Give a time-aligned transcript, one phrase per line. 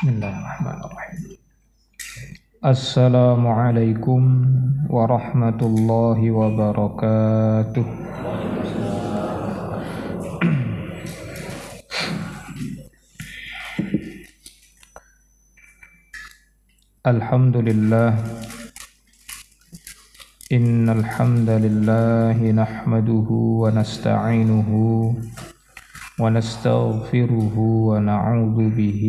[0.00, 1.36] Bismillahirrahmanirrahim.
[2.64, 4.22] Assalamualaikum
[4.88, 7.84] warahmatullahi wabarakatuh.
[17.04, 18.16] Alhamdulillah
[20.48, 25.12] Innal hamdalillah nahmaduhu wa nasta'inuhu
[26.20, 27.56] ونستغفره
[27.88, 29.02] ونعوذ به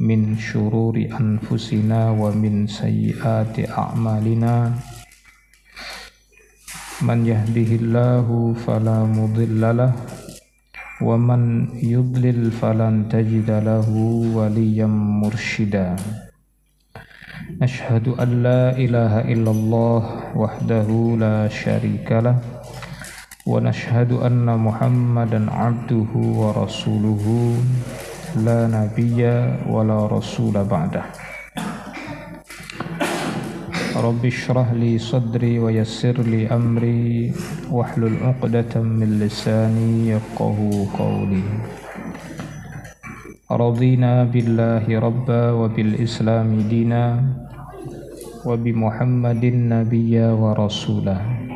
[0.00, 4.54] من شرور أنفسنا ومن سيئات أعمالنا
[7.02, 8.26] من يهده الله
[8.66, 9.92] فلا مضل له
[11.02, 11.42] ومن
[11.82, 13.88] يضلل فلن تجد له
[14.36, 14.86] وليا
[15.20, 15.96] مرشدا
[17.62, 20.02] أشهد أن لا إله إلا الله
[20.36, 20.88] وحده
[21.20, 22.36] لا شريك له
[23.46, 27.24] ونشهد أن محمدا عبده ورسوله
[28.44, 29.20] لا نبي
[29.64, 31.04] ولا رسول بعده.
[33.96, 37.32] رب اشرح لي صدري ويسر لي أمري
[37.72, 40.58] واحلل عقدة من لساني يفقه
[40.98, 41.44] قولي.
[43.50, 47.04] رضينا بالله ربا وبالإسلام دينا
[48.46, 51.49] وبمحمد نبيا ورسولا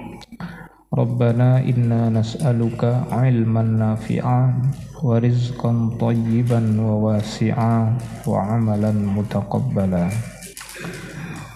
[0.94, 2.82] ربنا إنا نسألك
[3.14, 4.42] علما نافعا
[5.04, 7.78] ورزقا طيبا وواسعا
[8.28, 10.06] وعملا متقبلا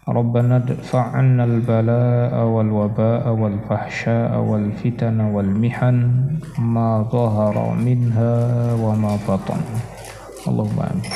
[0.08, 5.98] ربنا ادفع عنا البلاء والوباء والفحشاء والفتن والمحن
[6.60, 8.36] ما ظهر منها
[8.78, 9.62] وما بطن
[10.48, 11.12] اللهم آمين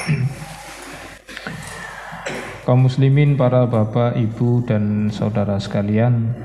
[2.67, 6.35] kaum muslimin, para bapak, ibu, dan saudara sekalian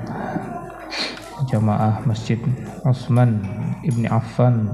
[1.47, 2.37] jamaah Masjid
[2.83, 3.39] Osman
[3.87, 4.67] Ibni Affan.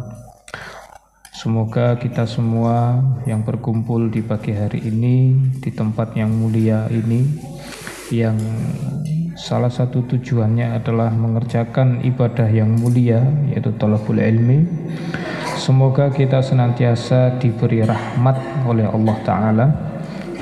[1.29, 2.97] Semoga kita semua
[3.29, 7.25] yang berkumpul di pagi hari ini di tempat yang mulia ini
[8.09, 8.37] yang
[9.37, 13.21] salah satu tujuannya adalah mengerjakan ibadah yang mulia
[13.53, 14.65] yaitu talabul ilmi.
[15.59, 19.67] Semoga kita senantiasa diberi rahmat oleh Allah taala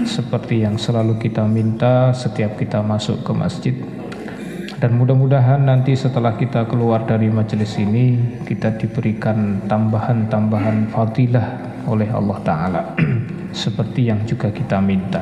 [0.07, 3.75] seperti yang selalu kita minta setiap kita masuk ke masjid
[4.81, 8.17] dan mudah-mudahan nanti setelah kita keluar dari majelis ini
[8.49, 12.81] kita diberikan tambahan-tambahan fadilah oleh Allah Ta'ala.
[13.53, 15.21] Seperti yang juga kita minta.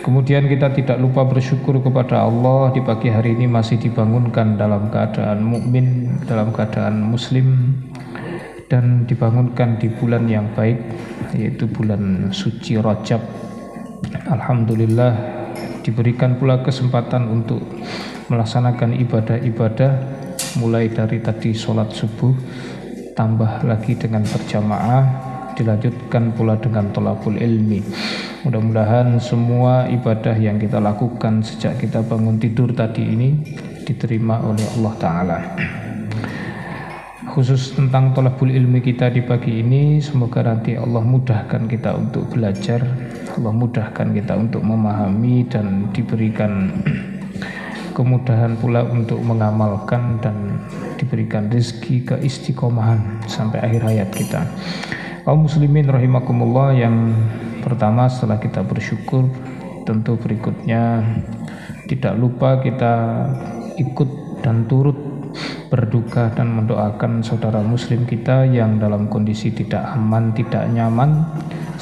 [0.00, 5.44] Kemudian kita tidak lupa bersyukur kepada Allah di pagi hari ini masih dibangunkan dalam keadaan
[5.44, 7.76] mukmin dalam keadaan muslim
[8.72, 10.80] dan dibangunkan di bulan yang baik
[11.36, 13.20] yaitu bulan suci Rajab.
[14.24, 15.43] Alhamdulillah
[15.84, 17.60] diberikan pula kesempatan untuk
[18.32, 19.92] melaksanakan ibadah-ibadah
[20.56, 22.32] mulai dari tadi sholat subuh
[23.12, 25.04] tambah lagi dengan berjamaah
[25.54, 27.78] dilanjutkan pula dengan tolabul ilmi.
[28.42, 33.38] Mudah-mudahan semua ibadah yang kita lakukan sejak kita bangun tidur tadi ini
[33.84, 35.38] diterima oleh Allah Ta'ala
[37.34, 42.78] khusus tentang tolabul ilmi kita di pagi ini semoga nanti Allah mudahkan kita untuk belajar
[43.34, 46.70] Allah mudahkan kita untuk memahami dan diberikan
[47.98, 50.62] kemudahan pula untuk mengamalkan dan
[50.94, 54.46] diberikan rezeki keistiqomahan sampai akhir hayat kita.
[55.26, 57.18] Kaum muslimin rahimakumullah yang
[57.66, 59.26] pertama setelah kita bersyukur
[59.82, 61.02] tentu berikutnya
[61.90, 63.26] tidak lupa kita
[63.74, 64.94] ikut dan turut
[65.74, 71.26] berduka dan mendoakan saudara muslim kita yang dalam kondisi tidak aman, tidak nyaman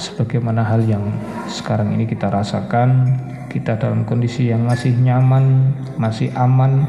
[0.01, 1.13] sebagaimana hal yang
[1.45, 3.21] sekarang ini kita rasakan.
[3.53, 6.89] Kita dalam kondisi yang masih nyaman, masih aman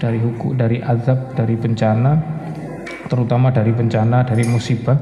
[0.00, 2.16] dari hukum, dari azab, dari bencana
[3.12, 4.96] terutama dari bencana, dari musibah.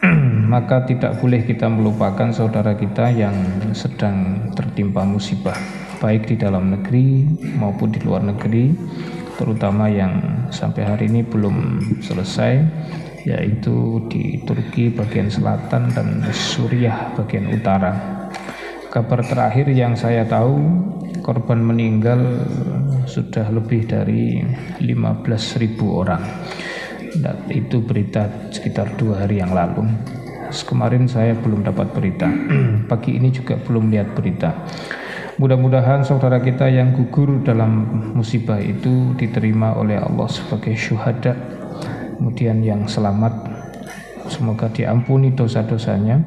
[0.54, 3.34] Maka tidak boleh kita melupakan saudara kita yang
[3.74, 5.58] sedang tertimpa musibah
[5.98, 7.28] baik di dalam negeri
[7.60, 8.72] maupun di luar negeri
[9.36, 12.52] terutama yang sampai hari ini belum selesai
[13.24, 17.92] yaitu di Turki bagian selatan dan Suriah bagian utara.
[18.90, 20.58] Kabar terakhir yang saya tahu
[21.22, 22.18] korban meninggal
[23.06, 24.42] sudah lebih dari
[24.82, 26.22] 15.000 orang.
[27.10, 29.86] Dan itu berita sekitar dua hari yang lalu.
[30.50, 32.26] Kemarin saya belum dapat berita.
[32.90, 34.50] Pagi ini juga belum lihat berita.
[35.38, 37.86] Mudah-mudahan saudara kita yang gugur dalam
[38.16, 41.36] musibah itu diterima oleh Allah sebagai syuhada.
[42.18, 43.46] Kemudian yang selamat
[44.26, 46.26] semoga diampuni dosa-dosanya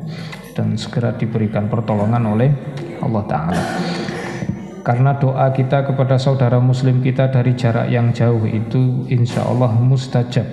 [0.55, 2.49] dan segera diberikan pertolongan oleh
[3.03, 3.63] Allah taala.
[4.83, 10.43] Karena doa kita kepada saudara muslim kita dari jarak yang jauh itu insya Allah mustajab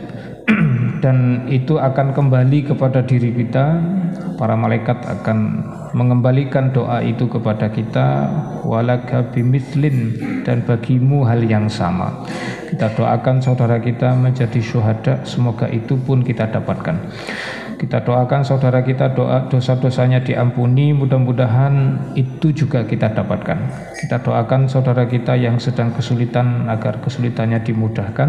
[1.04, 3.82] dan itu akan kembali kepada diri kita
[4.38, 5.38] para malaikat akan
[5.92, 8.30] mengembalikan doa itu kepada kita
[8.62, 10.14] walaka bimislin
[10.46, 12.24] dan bagimu hal yang sama
[12.70, 16.96] kita doakan saudara kita menjadi syuhada semoga itu pun kita dapatkan
[17.80, 23.56] kita doakan saudara kita doa dosa-dosanya diampuni, mudah-mudahan itu juga kita dapatkan.
[24.04, 28.28] Kita doakan saudara kita yang sedang kesulitan agar kesulitannya dimudahkan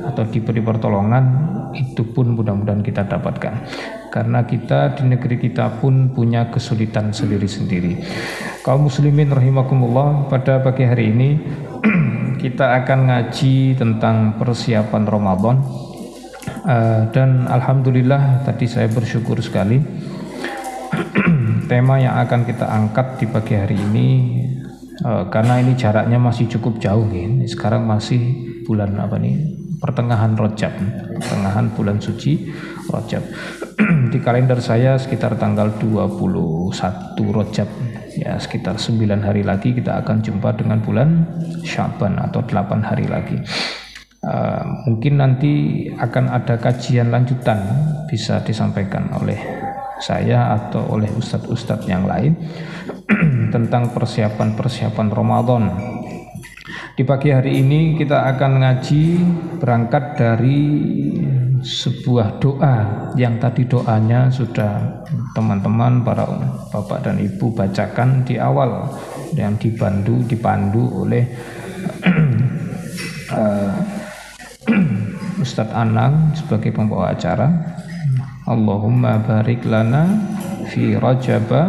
[0.00, 1.28] atau diberi pertolongan,
[1.76, 3.68] itu pun mudah-mudahan kita dapatkan.
[4.08, 8.00] Karena kita di negeri kita pun punya kesulitan sendiri-sendiri.
[8.64, 11.30] Kaum muslimin rahimakumullah, pada pagi hari ini
[12.42, 15.56] kita akan ngaji tentang persiapan Ramadan
[16.66, 19.80] uh, dan alhamdulillah tadi saya bersyukur sekali
[21.70, 24.08] tema yang akan kita angkat di pagi hari ini
[25.06, 27.26] uh, karena ini jaraknya masih cukup jauh ya.
[27.46, 28.20] sekarang masih
[28.66, 30.72] bulan apa nih pertengahan Rojab
[31.22, 32.50] pertengahan bulan suci
[32.90, 33.22] Rojab
[34.10, 36.72] di kalender saya sekitar tanggal 21
[37.18, 37.68] Rojab
[38.16, 41.26] ya sekitar 9 hari lagi kita akan jumpa dengan bulan
[41.66, 43.38] Syaban atau 8 hari lagi
[44.26, 47.62] Uh, mungkin nanti akan ada kajian lanjutan
[48.10, 49.38] bisa disampaikan oleh
[50.02, 52.34] saya atau oleh ustadz-ustadz yang lain
[53.54, 55.64] tentang persiapan-persiapan Ramadan.
[56.98, 59.02] Di pagi hari ini kita akan ngaji
[59.62, 60.64] berangkat dari
[61.66, 65.02] sebuah doa yang tadi doanya sudah
[65.34, 66.22] teman-teman para
[66.70, 68.86] bapak dan ibu bacakan di awal
[69.34, 71.26] yang dibantu dipandu oleh
[73.34, 73.74] uh,
[75.42, 77.50] Ustadz Anang sebagai pembawa acara.
[78.46, 80.06] Allahumma barik lana
[80.70, 81.66] fi rajaba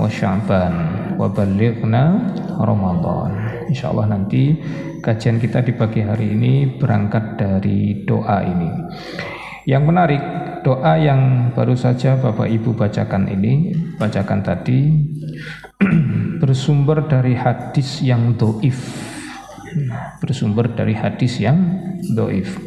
[0.00, 0.74] wa sya'ban
[1.20, 3.60] wa balighna Ramadan.
[3.68, 4.56] Insya Allah nanti
[5.04, 8.72] kajian kita di pagi hari ini berangkat dari doa ini
[9.64, 10.20] yang menarik
[10.64, 14.96] doa yang baru saja Bapak Ibu bacakan ini bacakan tadi
[16.40, 19.12] bersumber dari hadis yang doif
[20.22, 21.58] bersumber dari hadis yang
[22.14, 22.54] doif.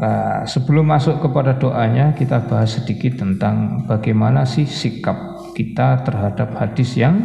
[0.00, 6.96] Nah, sebelum masuk kepada doanya, kita bahas sedikit tentang bagaimana sih sikap kita terhadap hadis
[6.96, 7.20] yang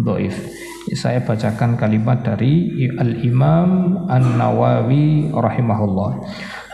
[0.00, 0.32] doif.
[0.96, 6.24] Saya bacakan kalimat dari Al-Imam An-Nawawi rahimahullah,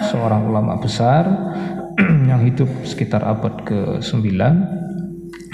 [0.08, 1.28] seorang ulama besar
[2.30, 4.24] yang hidup sekitar abad ke-9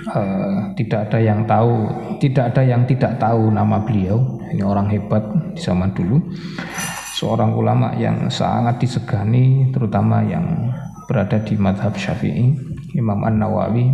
[0.06, 1.90] Uh, tidak ada yang tahu,
[2.22, 4.38] tidak ada yang tidak tahu nama beliau.
[4.54, 6.22] Ini orang hebat di zaman dulu.
[7.18, 10.70] Seorang ulama yang sangat disegani, terutama yang
[11.10, 12.54] berada di madhab syafi'i,
[12.96, 13.92] Imam An-Nawawi,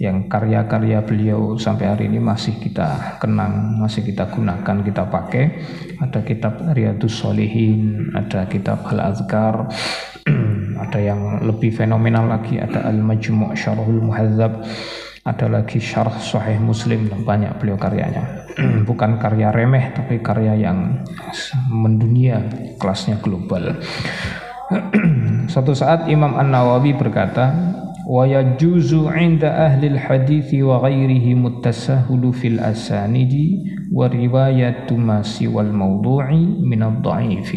[0.00, 5.44] yang karya-karya beliau sampai hari ini masih kita kenang, masih kita gunakan, kita pakai.
[6.00, 9.68] Ada kitab Riyadus Solihin, ada kitab Al-Azkar,
[10.88, 14.64] ada yang lebih fenomenal lagi, ada Al-Majmu' Syarhul Muhadzab,
[15.28, 18.48] ada lagi syarh sahih muslim banyak beliau karyanya
[18.88, 21.04] bukan karya remeh tapi karya yang
[21.68, 22.40] mendunia
[22.80, 23.76] kelasnya global
[25.52, 27.52] suatu saat Imam An-Nawawi berkata
[28.08, 33.34] ويجوز عند أهل الحديث وغيرهم التساهل في الأسانيد
[33.92, 37.56] ورواية ما سوى الموضوع من الضعيف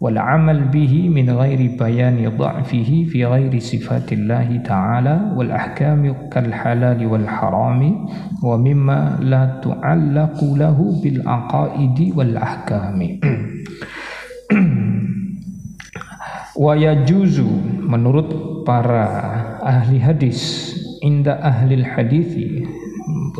[0.00, 8.06] والعمل به من غير بيان ضعفه في غير صفات الله تعالى والأحكام كالحلال والحرام
[8.42, 12.98] ومما لا تعلق له بالعقائد والأحكام.
[16.56, 17.36] ويجوز
[17.86, 18.28] menurut
[18.66, 19.35] para
[19.66, 22.30] ahli hadis inda ahli hadis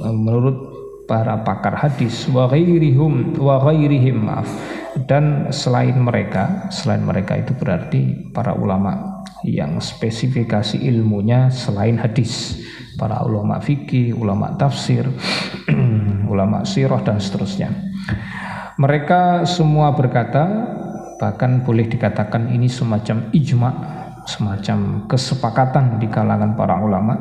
[0.02, 4.50] menurut para pakar hadis wa ghairihum wa ghairihim maaf.
[5.06, 12.60] Dan selain mereka selain mereka itu berarti para ulama yang spesifikasi ilmunya selain hadis.
[12.96, 15.04] Para ulama fikih, ulama tafsir,
[16.32, 17.68] ulama sirah dan seterusnya.
[18.80, 20.48] Mereka semua berkata
[21.20, 23.70] bahkan boleh dikatakan ini semacam ijma,
[24.26, 27.14] semacam kesepakatan di kalangan para ulama.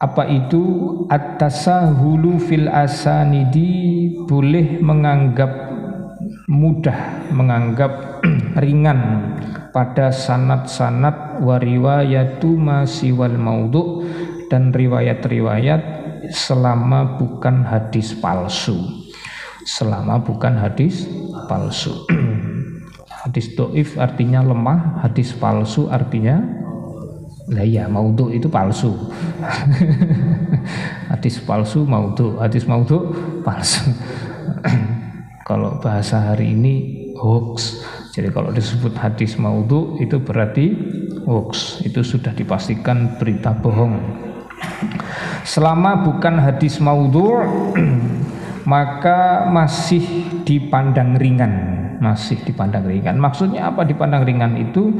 [0.00, 0.60] Apa itu
[1.08, 5.70] at-tasahulu fil asanidi boleh menganggap
[6.48, 8.20] mudah menganggap
[8.64, 9.32] ringan
[9.72, 14.04] pada sanat-sanat wariwayatu masiwal maudhu
[14.52, 15.82] dan riwayat-riwayat
[16.32, 18.76] selama bukan hadis palsu
[19.64, 21.08] selama bukan hadis
[21.48, 22.04] palsu
[23.24, 26.44] hadis doif artinya lemah hadis palsu artinya
[27.48, 28.92] lah ya maudhu itu palsu
[31.12, 33.12] hadis palsu maudhu hadis maudhu
[33.44, 33.92] palsu
[35.48, 37.82] kalau bahasa hari ini hoax.
[38.14, 40.76] Jadi kalau disebut hadis maudhu itu berarti
[41.26, 41.82] hoax.
[41.82, 43.98] Itu sudah dipastikan berita bohong.
[45.44, 47.44] Selama bukan hadis maudhu'
[48.72, 50.00] maka masih
[50.48, 51.52] dipandang ringan,
[52.00, 53.20] masih dipandang ringan.
[53.20, 54.90] Maksudnya apa dipandang ringan itu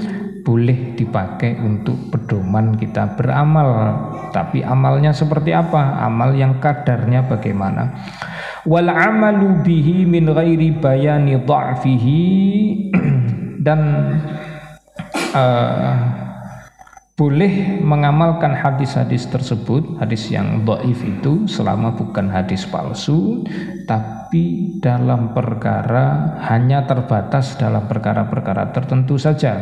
[0.45, 3.97] boleh dipakai untuk pedoman kita beramal.
[4.31, 6.05] Tapi amalnya seperti apa?
[6.05, 7.97] Amal yang kadarnya bagaimana?
[8.69, 11.41] Wal amalu bihi min ghairi bayani
[13.67, 13.81] dan
[15.33, 15.95] uh,
[17.15, 23.47] boleh mengamalkan hadis-hadis tersebut, hadis yang doif itu selama bukan hadis palsu,
[23.87, 29.55] tapi dalam perkara hanya terbatas dalam perkara-perkara tertentu saja.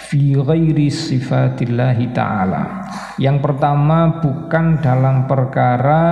[0.00, 2.88] Fi ghairi sifatillahi ta'ala.
[3.20, 6.02] Yang pertama bukan dalam perkara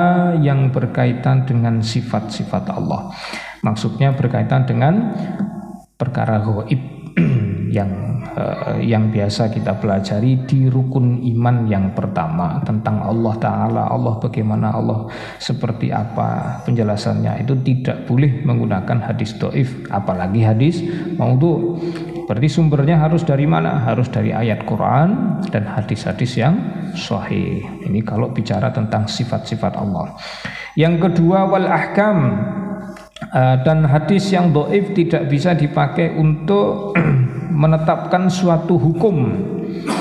[0.45, 3.09] yang berkaitan dengan sifat-sifat Allah.
[3.65, 5.17] Maksudnya berkaitan dengan
[5.97, 6.83] perkara gaib
[7.73, 14.21] yang uh, yang biasa kita pelajari di rukun iman yang pertama tentang Allah taala Allah
[14.21, 15.09] bagaimana Allah
[15.41, 20.85] seperti apa penjelasannya itu tidak boleh menggunakan hadis doif apalagi hadis
[21.17, 21.81] maudhu.
[22.23, 23.83] Berarti sumbernya harus dari mana?
[23.83, 26.55] Harus dari ayat Quran dan hadis-hadis yang
[26.95, 27.67] sahih.
[27.83, 30.15] Ini kalau bicara tentang sifat-sifat Allah.
[30.79, 32.19] Yang kedua wal ahkam.
[33.33, 36.93] Uh, dan hadis yang doif tidak bisa dipakai untuk
[37.53, 39.37] menetapkan suatu hukum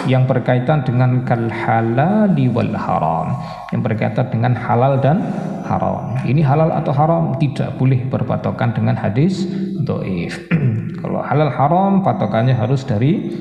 [0.08, 3.36] yang berkaitan dengan kal halali wal haram
[3.76, 5.22] yang berkaitan dengan halal dan
[5.68, 6.18] haram.
[6.24, 9.48] Ini halal atau haram tidak boleh berpatokan dengan hadis
[9.84, 10.36] doif.
[11.02, 13.32] Kalau halal haram patokannya harus dari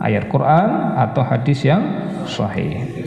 [0.00, 1.82] ayat Quran atau hadis yang
[2.28, 3.05] sahih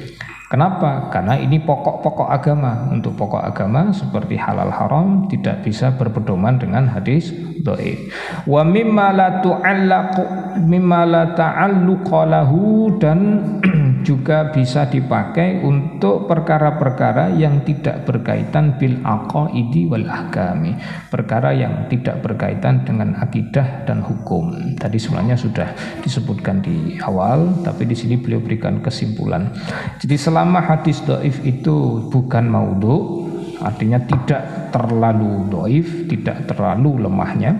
[0.49, 1.13] Kenapa?
[1.13, 2.89] Karena ini pokok-pokok agama.
[2.89, 7.29] Untuk pokok agama seperti halal haram tidak bisa berpedoman dengan hadis
[7.61, 8.09] dhaif.
[8.49, 10.25] Wa mimma la tu'allaqu
[10.65, 13.45] mimma la ta'alluqa lahu dan
[14.01, 20.75] juga bisa dipakai untuk perkara-perkara yang tidak berkaitan bil aqaidi wal ahkami.
[21.11, 24.75] Perkara yang tidak berkaitan dengan akidah dan hukum.
[24.79, 25.69] Tadi sebenarnya sudah
[26.01, 29.51] disebutkan di awal, tapi di sini beliau berikan kesimpulan.
[29.99, 33.27] Jadi selama hadis doif itu bukan maudhu,
[33.63, 37.55] artinya tidak terlalu doif, tidak terlalu lemahnya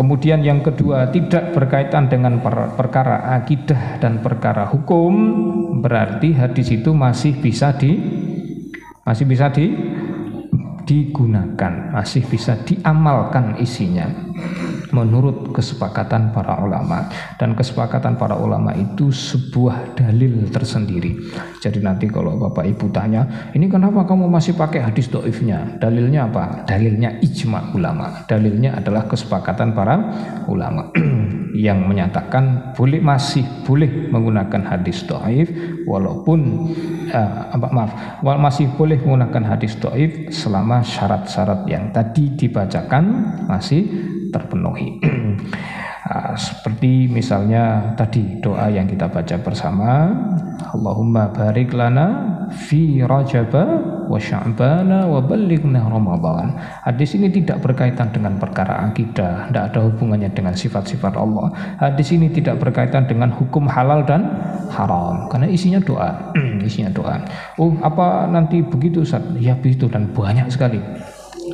[0.00, 5.12] Kemudian yang kedua tidak berkaitan dengan per perkara akidah dan perkara hukum
[5.84, 8.00] berarti hadis itu masih bisa di
[9.04, 9.68] masih bisa di
[10.88, 14.08] digunakan, masih bisa diamalkan isinya
[14.88, 17.04] menurut kesepakatan para ulama.
[17.36, 21.28] Dan kesepakatan para ulama itu sebuah dalil tersendiri
[21.60, 25.76] jadi nanti kalau bapak ibu tanya ini kenapa kamu masih pakai hadis doifnya?
[25.76, 26.64] Dalilnya apa?
[26.64, 28.24] Dalilnya ijma ulama.
[28.24, 30.00] Dalilnya adalah kesepakatan para
[30.48, 30.88] ulama.
[31.52, 35.52] Yang menyatakan boleh masih boleh menggunakan hadis doif
[35.84, 36.72] walaupun
[37.12, 37.92] uh, maaf
[38.24, 43.04] masih boleh menggunakan hadis doif selama syarat-syarat yang tadi dibacakan
[43.50, 43.84] masih
[44.32, 44.96] terpenuhi.
[46.10, 50.10] Ah, seperti misalnya tadi doa yang kita baca bersama
[50.70, 53.64] Allahumma barik lana fi rajaba
[54.06, 56.54] wa sya'bana wa balighna ramadan.
[56.86, 61.50] Hadis ini tidak berkaitan dengan perkara akidah tidak ada hubungannya dengan sifat-sifat Allah.
[61.78, 64.26] Hadis ini tidak berkaitan dengan hukum halal dan
[64.70, 65.26] haram.
[65.30, 66.34] Karena isinya doa
[66.68, 67.22] isinya doa.
[67.58, 69.22] Oh apa nanti begitu Ustaz?
[69.38, 70.82] Ya begitu dan banyak sekali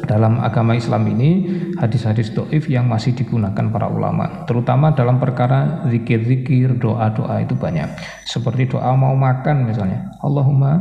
[0.06, 1.30] dalam agama Islam ini
[1.76, 7.90] hadis-hadis doif yang masih digunakan para ulama terutama dalam perkara zikir-zikir doa-doa itu banyak.
[8.24, 10.14] Seperti doa mau makan misalnya.
[10.22, 10.80] Allahumma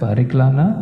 [0.00, 0.74] barik lana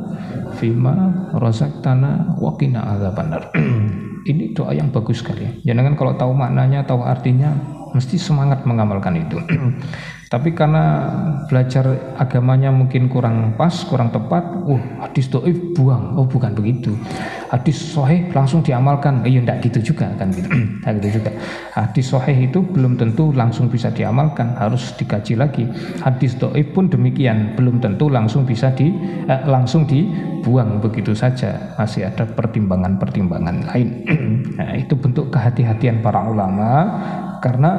[0.57, 3.51] fima rozaktana wakina azabannar.
[4.31, 5.63] Ini doa yang bagus sekali.
[5.63, 7.55] Jangan kalau tahu maknanya tahu artinya
[7.95, 9.39] mesti semangat mengamalkan itu
[10.27, 11.07] Tapi karena
[11.47, 11.87] belajar
[12.19, 16.19] agamanya mungkin kurang pas, kurang tepat, uh hadis doif buang.
[16.19, 16.99] Oh bukan begitu.
[17.47, 19.23] Hadis sahih langsung diamalkan.
[19.23, 20.51] Iya enggak gitu juga kan gitu.
[20.83, 21.31] enggak gitu juga.
[21.79, 25.63] Hadis sahih itu belum tentu langsung bisa diamalkan, harus dikaji lagi.
[26.03, 28.91] Hadis doif pun demikian, belum tentu langsung bisa di
[29.31, 31.79] eh, langsung dibuang begitu saja.
[31.79, 33.89] Masih ada pertimbangan-pertimbangan lain.
[34.59, 36.99] nah, itu bentuk kehati-hatian para ulama
[37.39, 37.73] karena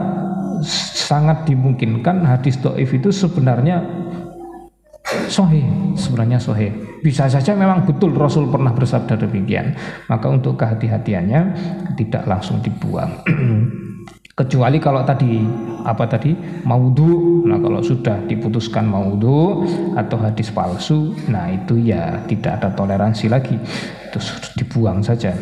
[0.63, 3.83] sangat dimungkinkan hadis doif itu sebenarnya
[5.31, 5.63] sohih
[5.95, 9.77] sebenarnya sohih bisa saja memang betul Rasul pernah bersabda demikian.
[10.11, 11.41] Maka untuk kehati-hatiannya
[11.95, 13.23] tidak langsung dibuang
[14.37, 15.41] kecuali kalau tadi
[15.81, 16.37] apa tadi?
[16.61, 19.65] Maudhu nah kalau sudah diputuskan maudhu
[19.97, 23.57] atau hadis palsu nah itu ya tidak ada toleransi lagi.
[24.07, 24.21] Itu
[24.61, 25.33] dibuang saja.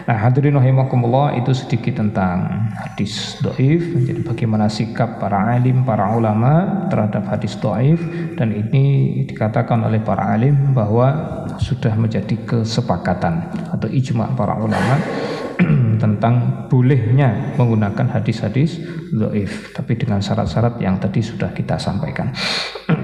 [0.00, 3.78] Nah hadirin rahimakumullah itu sedikit tentang hadis doif.
[3.78, 8.00] Jadi bagaimana sikap para alim para ulama terhadap hadis doif.
[8.34, 11.14] Dan ini dikatakan oleh para alim bahwa
[11.62, 14.98] sudah menjadi kesepakatan atau ijma para ulama
[16.02, 18.80] tentang bolehnya menggunakan hadis-hadis
[19.12, 22.32] doif tapi dengan syarat-syarat yang tadi sudah kita sampaikan.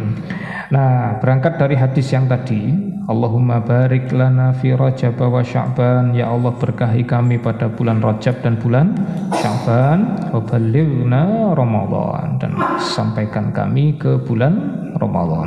[0.67, 2.75] Nah berangkat dari hadis yang tadi
[3.07, 6.11] Allahumma barik lana fi rajab wa sya'ban.
[6.11, 8.99] Ya Allah berkahi kami pada bulan rajab dan bulan
[9.31, 10.27] sya'ban.
[10.35, 12.43] Wa balighna ramadan.
[12.43, 14.59] Dan sampaikan kami ke bulan
[14.99, 15.47] ramadan.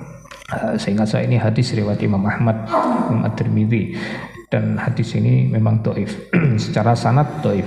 [0.80, 2.64] Sehingga saya ini hadis riwayat Imam Ahmad
[3.12, 3.92] Imam At-Tirmidzi
[4.48, 6.12] dan hadis ini memang doif.
[6.64, 7.64] Secara sanat doif.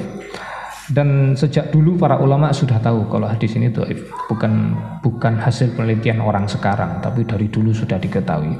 [0.91, 4.11] Dan sejak dulu para ulama sudah tahu kalau hadis ini doif.
[4.27, 8.59] Bukan bukan hasil penelitian orang sekarang tapi dari dulu sudah diketahui.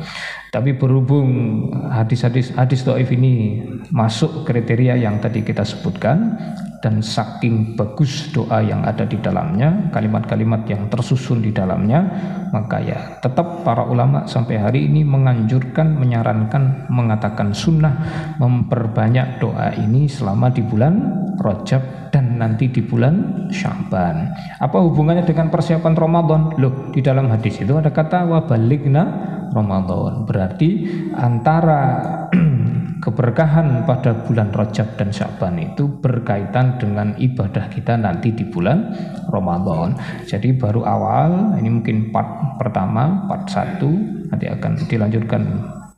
[0.53, 1.27] Tapi berhubung
[1.91, 6.39] hadis-hadis hadis doif ini masuk kriteria yang tadi kita sebutkan
[6.81, 12.03] dan saking bagus doa yang ada di dalamnya, kalimat-kalimat yang tersusun di dalamnya,
[12.49, 17.93] maka ya tetap para ulama sampai hari ini menganjurkan, menyarankan, mengatakan sunnah
[18.41, 20.93] memperbanyak doa ini selama di bulan
[21.41, 24.29] Rajab dan nanti di bulan Syaban.
[24.59, 26.41] Apa hubungannya dengan persiapan Ramadan?
[26.59, 29.03] Loh, di dalam hadis itu ada kata wabalikna
[29.49, 30.27] Ramadan.
[30.27, 30.85] Berarti
[31.15, 32.03] antara
[33.01, 38.93] keberkahan pada bulan Rajab dan Syaban itu berkaitan dengan ibadah kita nanti di bulan
[39.33, 39.97] Ramadan.
[40.29, 43.89] Jadi baru awal, ini mungkin part pertama, part satu,
[44.29, 45.43] nanti akan dilanjutkan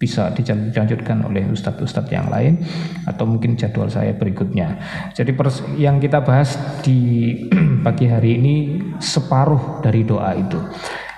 [0.04, 2.60] bisa dilanjutkan oleh ustadz-ustadz yang lain
[3.08, 4.76] atau mungkin jadwal saya berikutnya.
[5.16, 5.32] Jadi
[5.80, 7.40] yang kita bahas di
[7.88, 8.56] pagi hari ini
[9.00, 10.60] separuh dari doa itu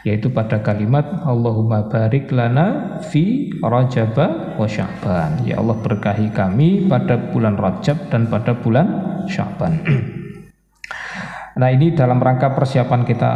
[0.05, 4.13] yaitu pada kalimat Allahumma barik lana fi Rajab
[4.53, 5.41] wa Sya'ban.
[5.49, 8.85] Ya Allah berkahi kami pada bulan Rajab dan pada bulan
[9.25, 9.81] Sya'ban.
[11.59, 13.31] nah, ini dalam rangka persiapan kita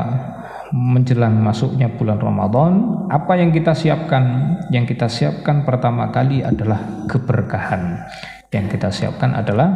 [0.69, 2.71] menjelang masuknya bulan Ramadan,
[3.09, 4.53] apa yang kita siapkan?
[4.69, 8.05] Yang kita siapkan pertama kali adalah keberkahan.
[8.53, 9.69] Yang kita siapkan adalah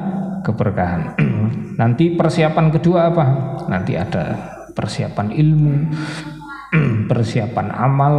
[0.45, 1.17] keberkahan.
[1.81, 3.25] Nanti persiapan kedua apa?
[3.65, 5.73] Nanti ada persiapan ilmu,
[7.09, 8.15] persiapan amal.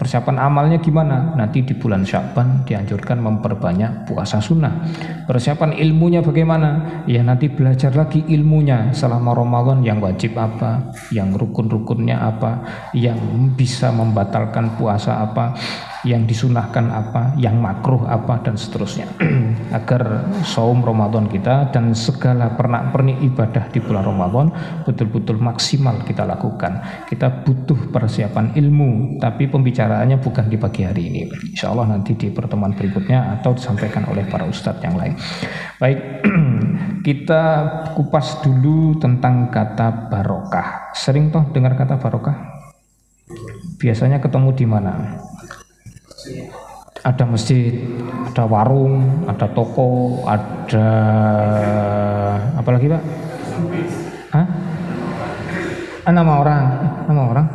[0.00, 1.36] Persiapan amalnya gimana?
[1.36, 4.80] Nanti di bulan Syaban dianjurkan memperbanyak puasa sunnah.
[5.28, 7.04] Persiapan ilmunya bagaimana?
[7.04, 12.64] Ya nanti belajar lagi ilmunya selama Ramadan yang wajib apa yang rukun-rukunnya apa
[12.96, 13.20] yang
[13.52, 15.52] bisa membatalkan puasa apa
[16.04, 19.08] yang disunahkan apa, yang makruh apa dan seterusnya.
[19.78, 24.46] Agar saum Ramadan kita dan segala pernak-pernik ibadah di bulan Ramadan
[24.88, 27.04] betul-betul maksimal kita lakukan.
[27.04, 31.20] Kita butuh persiapan ilmu, tapi pembicaraannya bukan di pagi hari ini.
[31.52, 35.14] Insya Allah nanti di pertemuan berikutnya atau disampaikan oleh para ustadz yang lain.
[35.76, 36.24] Baik,
[37.06, 37.42] kita
[37.96, 40.92] kupas dulu tentang kata barokah.
[40.96, 42.36] Sering toh dengar kata barokah?
[43.80, 45.16] Biasanya ketemu di mana?
[47.00, 47.80] Ada masjid,
[48.28, 50.88] ada warung, ada toko, ada
[52.52, 53.02] apa lagi pak?
[54.30, 54.46] Hah?
[56.04, 56.64] Ah, nama orang,
[57.08, 57.46] nama orang?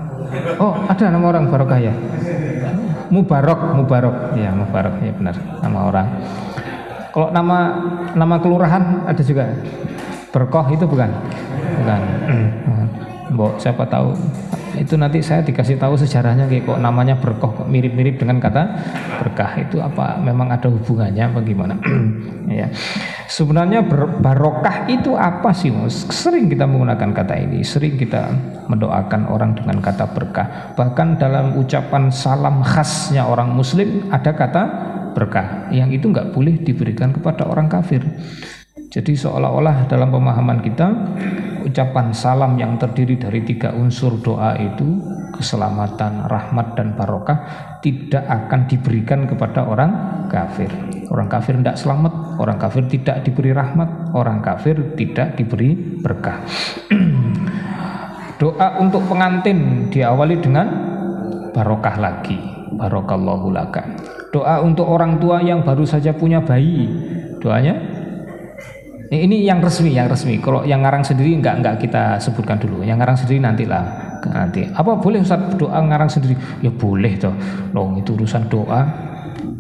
[0.58, 1.94] Oh ada nama orang barokah ya?
[3.14, 6.08] Mubarok, Mubarok, ya Mubarok ya benar nama orang.
[7.14, 7.58] Kalau nama
[8.18, 9.54] nama kelurahan ada juga.
[10.34, 11.08] Berkoh itu bukan?
[11.80, 12.02] Bukan.
[13.36, 14.14] Mbok siapa tahu
[14.78, 18.64] itu nanti saya dikasih tahu sejarahnya kayak kok namanya berkah kok mirip-mirip dengan kata
[19.24, 19.52] berkah.
[19.60, 21.76] Itu apa memang ada hubungannya bagaimana
[22.60, 22.68] ya.
[23.26, 23.84] Sebenarnya
[24.22, 28.30] barokah itu apa sih sering kita menggunakan kata ini sering kita
[28.70, 30.78] mendoakan orang dengan kata berkah.
[30.78, 34.64] Bahkan dalam ucapan salam khasnya orang muslim ada kata
[35.18, 35.72] berkah.
[35.72, 38.04] Yang itu nggak boleh diberikan kepada orang kafir
[38.90, 40.88] jadi seolah-olah dalam pemahaman kita
[41.66, 45.02] ucapan salam yang terdiri dari tiga unsur doa itu
[45.36, 47.38] keselamatan, rahmat dan barokah
[47.84, 49.92] tidak akan diberikan kepada orang
[50.32, 50.72] kafir.
[51.12, 56.46] Orang kafir tidak selamat, orang kafir tidak diberi rahmat, orang kafir tidak diberi berkah.
[58.42, 60.68] doa untuk pengantin diawali dengan
[61.52, 62.38] barokah lagi.
[62.76, 63.84] Barokallahu laka.
[64.36, 66.92] Doa untuk orang tua yang baru saja punya bayi,
[67.40, 67.95] doanya
[69.24, 70.42] ini yang resmi, yang resmi.
[70.44, 72.84] Kalau yang ngarang sendiri enggak enggak kita sebutkan dulu.
[72.84, 73.84] Yang ngarang sendiri nantilah
[74.28, 74.66] nanti.
[74.68, 76.36] Apa boleh Ustaz doa ngarang sendiri?
[76.60, 77.36] Ya boleh toh.
[77.72, 78.82] Loh, itu urusan doa.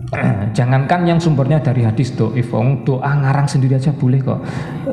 [0.57, 2.53] Jangankan yang sumbernya dari hadis doif,
[2.85, 4.39] doa ngarang sendiri aja boleh kok.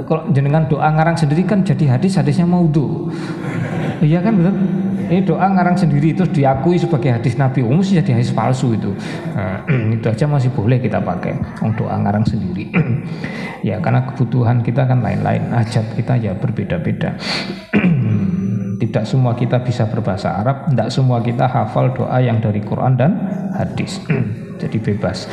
[0.08, 3.08] Kalau jenengan doa ngarang sendiri kan jadi hadis, hadisnya mau do.
[4.02, 4.54] Iya kan betul?
[5.12, 7.60] Ini doa ngarang sendiri terus diakui sebagai hadis Nabi.
[7.60, 8.96] Oh, mesti jadi hadis palsu itu.
[9.36, 9.60] Nah,
[10.00, 11.36] itu aja masih boleh kita pakai.
[11.60, 12.72] Oh, doa ngarang sendiri.
[13.68, 15.52] ya karena kebutuhan kita kan lain-lain.
[15.52, 17.20] Ajat kita ya berbeda-beda.
[18.80, 23.12] tidak semua kita bisa berbahasa Arab, tidak semua kita hafal doa yang dari Quran dan
[23.52, 24.00] hadis.
[24.58, 25.28] Jadi bebas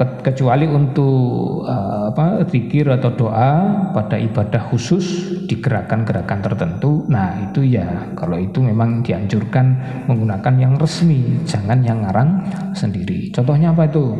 [0.00, 3.52] kecuali untuk uh, apa zikir atau doa
[3.92, 7.04] pada ibadah khusus di gerakan-gerakan tertentu.
[7.12, 9.76] Nah itu ya kalau itu memang dianjurkan
[10.08, 12.40] menggunakan yang resmi jangan yang ngarang
[12.72, 13.28] sendiri.
[13.28, 14.16] Contohnya apa itu?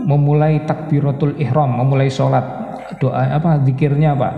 [0.00, 2.42] Memulai takbiratul ihram memulai sholat.
[2.98, 4.28] Doa apa zikirnya apa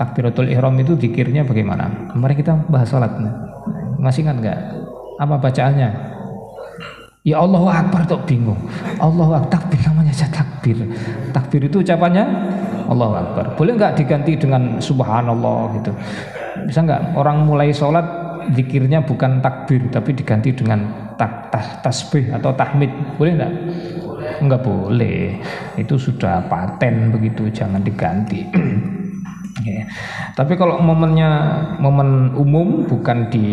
[0.00, 2.08] takbiratul ihram itu zikirnya bagaimana?
[2.16, 3.12] Mari kita bahas sholat.
[4.00, 4.60] Masih ingat nggak?
[5.20, 6.12] Apa bacaannya
[7.22, 8.58] Ya Allahu Akbar tuh bingung.
[8.98, 10.74] Allahu Akbar takbir namanya aja takbir.
[11.30, 12.26] Takbir itu ucapannya
[12.90, 13.54] Allahu Akbar.
[13.54, 15.94] Boleh nggak diganti dengan Subhanallah gitu?
[16.66, 18.02] Bisa nggak orang mulai sholat
[18.58, 22.90] zikirnya bukan takbir tapi diganti dengan tak, tas, tasbih atau tahmid?
[23.14, 23.52] Boleh nggak?
[24.42, 25.38] Enggak boleh.
[25.78, 28.50] Itu sudah paten begitu, jangan diganti.
[29.60, 29.84] Ya.
[30.32, 31.30] Tapi kalau momennya
[31.76, 33.48] momen umum bukan di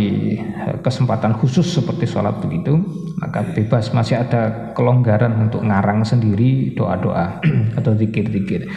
[0.79, 2.79] kesempatan khusus seperti sholat begitu,
[3.19, 7.43] maka bebas masih ada kelonggaran untuk ngarang sendiri doa-doa
[7.79, 8.71] atau zikir-zikir.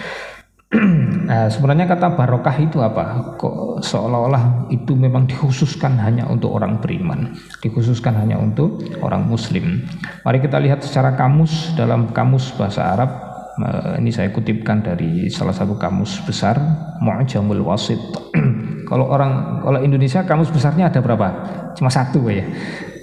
[1.30, 3.38] nah, sebenarnya kata barokah itu apa?
[3.38, 9.87] Kok seolah-olah itu memang dikhususkan hanya untuk orang beriman, dikhususkan hanya untuk orang muslim.
[10.26, 13.32] Mari kita lihat secara kamus dalam kamus bahasa Arab Eh,
[14.00, 16.56] ini saya kutipkan dari salah satu kamus besar
[17.04, 18.00] Mu'jamul Wasit.
[18.92, 21.28] Kalau orang kalau Indonesia kamus besarnya ada berapa?
[21.72, 22.44] Cuma satu ya.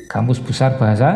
[0.05, 1.09] Kamus besar bahasa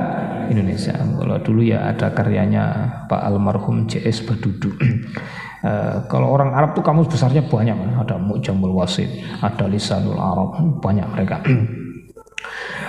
[0.50, 0.98] Indonesia.
[0.98, 4.74] Kalau dulu ya ada karyanya Pak almarhum JS Badudu.
[4.74, 9.14] Uh, kalau orang Arab tuh kamus besarnya banyak ada Mu'jamul Wasit
[9.46, 11.46] ada Lisanul Arab banyak mereka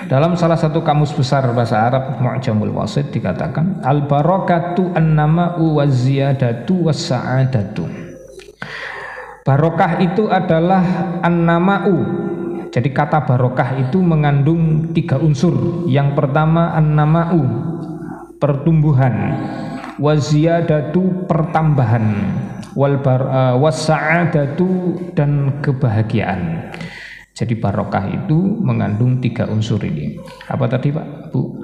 [0.04, 6.88] Dalam salah satu kamus besar bahasa Arab Mu'jamul Wasit dikatakan al barakatu annama'u wa ziyadatu
[6.90, 7.88] was sa'adatu.
[9.44, 10.80] Barokah itu adalah
[11.20, 11.96] annama'u.
[12.72, 15.84] Jadi kata barokah itu mengandung tiga unsur.
[15.86, 17.44] Yang pertama annama'u,
[18.40, 19.36] pertumbuhan.
[20.00, 22.06] Waziyadatu pertambahan.
[22.74, 23.54] Wal uh,
[25.14, 26.74] dan kebahagiaan.
[27.34, 30.14] Jadi barokah itu mengandung tiga unsur ini.
[30.46, 31.34] Apa tadi Pak?
[31.34, 31.58] Bu?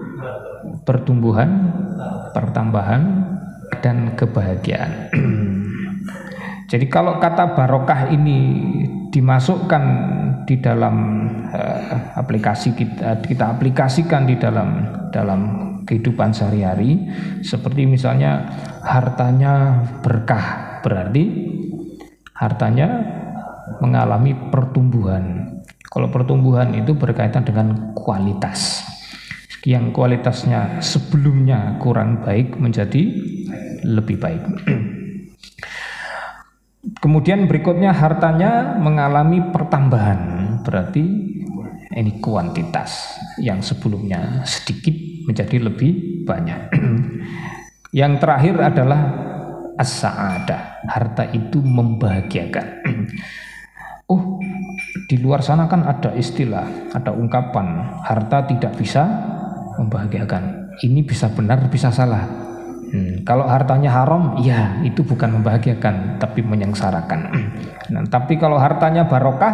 [0.82, 1.50] Pertumbuhan,
[2.34, 3.02] pertambahan,
[3.78, 5.14] dan kebahagiaan.
[6.70, 8.38] Jadi kalau kata barokah ini
[9.10, 9.84] dimasukkan
[10.46, 10.96] di dalam
[11.50, 15.40] uh, aplikasi kita kita aplikasikan di dalam dalam
[15.82, 17.10] kehidupan sehari-hari
[17.42, 18.46] seperti misalnya
[18.86, 21.50] hartanya berkah berarti
[22.38, 23.02] hartanya
[23.82, 25.58] mengalami pertumbuhan
[25.90, 28.86] kalau pertumbuhan itu berkaitan dengan kualitas.
[29.66, 33.02] Yang kualitasnya sebelumnya kurang baik menjadi
[33.84, 34.40] lebih baik.
[36.96, 40.20] Kemudian berikutnya hartanya mengalami pertambahan,
[40.64, 41.04] berarti
[41.92, 44.96] ini kuantitas yang sebelumnya sedikit
[45.28, 46.60] menjadi lebih banyak.
[48.00, 49.00] yang terakhir adalah
[49.76, 52.66] as-sa'adah, harta itu membahagiakan.
[54.12, 54.40] oh,
[55.10, 59.02] di luar sana kan ada istilah, ada ungkapan harta tidak bisa
[59.74, 60.70] membahagiakan.
[60.86, 62.30] Ini bisa benar, bisa salah.
[62.94, 67.20] Hmm, kalau hartanya haram, ya itu bukan membahagiakan, tapi menyengsarakan.
[67.90, 69.50] Nah, tapi kalau hartanya barokah,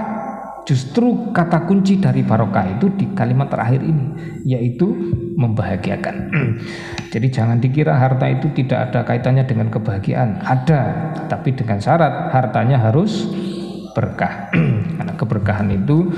[0.69, 4.13] justru kata kunci dari barokah itu di kalimat terakhir ini,
[4.45, 4.93] yaitu
[5.41, 6.37] membahagiakan.
[7.17, 10.45] Jadi jangan dikira harta itu tidak ada kaitannya dengan kebahagiaan.
[10.45, 10.81] Ada,
[11.33, 13.25] tapi dengan syarat hartanya harus
[13.97, 14.53] berkah.
[15.01, 16.13] Karena keberkahan itu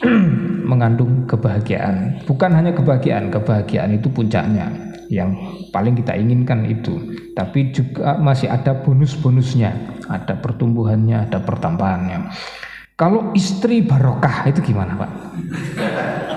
[0.70, 2.24] mengandung kebahagiaan.
[2.24, 4.72] Bukan hanya kebahagiaan kebahagiaan itu puncaknya.
[5.12, 5.36] Yang
[5.70, 6.96] paling kita inginkan itu.
[7.36, 10.00] Tapi juga masih ada bonus-bonusnya.
[10.08, 12.32] Ada pertumbuhannya ada pertambahannya.
[12.96, 15.10] Kalau istri barokah itu gimana pak?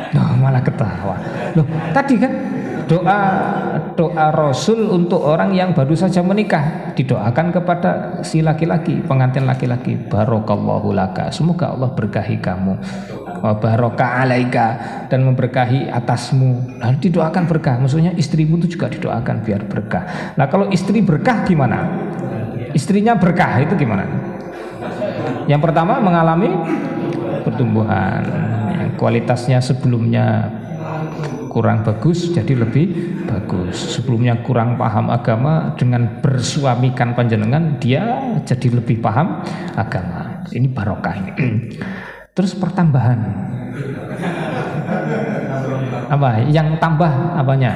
[0.09, 1.21] Oh, malah ketawa.
[1.53, 2.33] Loh tadi kan
[2.89, 3.21] doa
[3.93, 6.91] doa Rasul untuk orang yang baru saja menikah.
[6.97, 9.95] Didoakan kepada si laki-laki pengantin laki-laki.
[9.95, 11.29] Barokallahu laka.
[11.29, 12.73] Semoga Allah berkahi kamu.
[13.39, 14.67] Barokah alaika.
[15.07, 16.81] Dan memberkahi atasmu.
[16.81, 17.77] Lalu didoakan berkah.
[17.77, 20.33] Maksudnya istrimu itu juga didoakan biar berkah.
[20.35, 21.85] Nah kalau istri berkah gimana?
[22.73, 24.09] Istrinya berkah itu gimana?
[25.45, 26.49] Yang pertama mengalami
[27.45, 28.21] pertumbuhan.
[28.99, 30.58] Kualitasnya sebelumnya
[31.49, 32.93] kurang bagus jadi lebih
[33.25, 33.97] bagus.
[33.97, 39.41] Sebelumnya kurang paham agama dengan bersuamikan panjenengan dia jadi lebih paham
[39.73, 40.45] agama.
[40.53, 41.31] Ini barokah ini.
[42.37, 43.19] Terus pertambahan.
[46.09, 46.45] Apa?
[46.47, 47.73] Yang tambah apanya?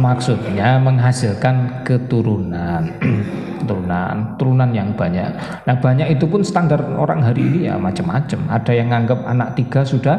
[0.00, 2.82] Maksudnya menghasilkan keturunan.
[3.70, 5.30] Turunan turunan yang banyak.
[5.62, 8.50] Nah banyak itu pun standar orang hari ini ya macam-macam.
[8.50, 10.18] Ada yang nganggap anak tiga sudah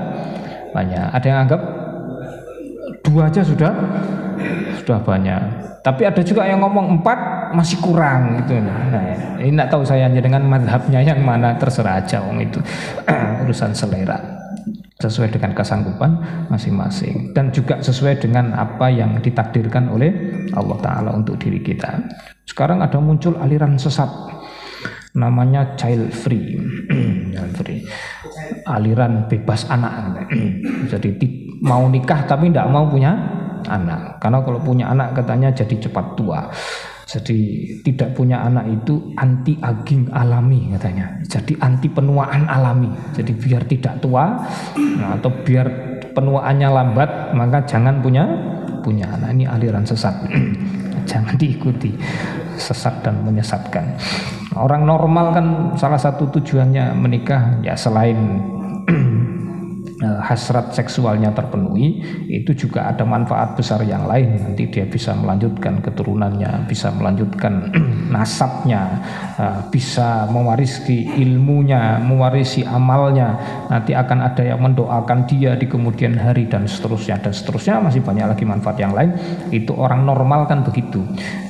[0.71, 1.05] banyak.
[1.12, 1.62] Ada yang anggap
[3.05, 3.71] dua aja sudah?
[4.81, 5.41] Sudah banyak.
[5.81, 8.62] Tapi ada juga yang ngomong empat masih kurang gitu.
[8.62, 12.62] Nah ini tidak tahu saya hanya dengan madhabnya yang mana terserah aja om itu.
[13.45, 14.17] Urusan selera.
[15.01, 16.12] Sesuai dengan kesanggupan
[16.53, 17.34] masing-masing.
[17.34, 20.13] Dan juga sesuai dengan apa yang ditakdirkan oleh
[20.53, 21.97] Allah Ta'ala untuk diri kita.
[22.45, 24.10] Sekarang ada muncul aliran sesat
[25.12, 26.56] namanya child free
[27.36, 27.84] child free
[28.63, 30.28] aliran bebas anak
[30.91, 31.10] jadi
[31.60, 33.12] mau nikah tapi tidak mau punya
[33.67, 36.50] anak karena kalau punya anak katanya jadi cepat tua
[37.12, 37.39] jadi
[37.84, 41.19] tidak punya anak itu anti aging alami katanya.
[41.28, 42.88] Jadi anti penuaan alami.
[43.12, 44.39] Jadi biar tidak tua
[44.95, 45.67] nah, atau biar
[46.15, 48.24] penuaannya lambat maka jangan punya
[48.80, 49.36] punya anak.
[49.36, 50.24] Ini aliran sesat.
[51.12, 51.91] jangan diikuti
[52.62, 53.97] sesat dan menyesatkan.
[54.54, 55.45] Orang normal kan
[55.80, 58.17] salah satu tujuannya menikah ya selain
[60.02, 64.38] Eh, hasrat seksualnya terpenuhi itu juga ada manfaat besar yang lain.
[64.38, 67.73] Nanti dia bisa melanjutkan keturunannya bisa melanjutkan
[68.13, 69.01] nasabnya
[69.36, 73.36] eh, bisa mewarisi ilmunya mewarisi amalnya.
[73.67, 77.19] Nanti akan ada yang mendoakan dia di kemudian hari dan seterusnya.
[77.19, 79.17] Dan seterusnya masih banyak lagi manfaat yang lain.
[79.51, 81.03] Itu orang normal kan begitu.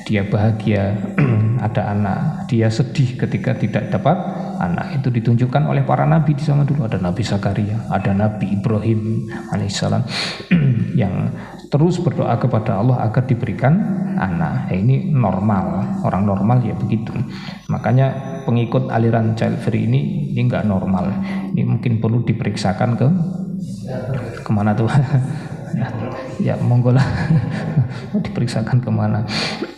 [0.07, 0.97] Dia bahagia
[1.67, 2.49] ada anak.
[2.49, 4.17] Dia sedih ketika tidak dapat
[4.57, 5.03] anak.
[5.03, 6.87] Itu ditunjukkan oleh para nabi di zaman dulu.
[6.87, 10.05] Ada Nabi Zakaria ada Nabi Ibrahim alaihissalam
[11.01, 11.33] yang
[11.73, 13.73] terus berdoa kepada Allah agar diberikan
[14.19, 14.69] anak.
[14.69, 17.15] Ya, ini normal orang normal ya begitu.
[17.71, 18.11] Makanya
[18.45, 21.09] pengikut aliran child free ini ini nggak normal.
[21.55, 23.07] Ini mungkin perlu diperiksakan ke
[24.45, 24.87] ke mana tuh?
[26.43, 27.05] Ya monggo lah.
[28.27, 29.23] Diperiksakan ke mana?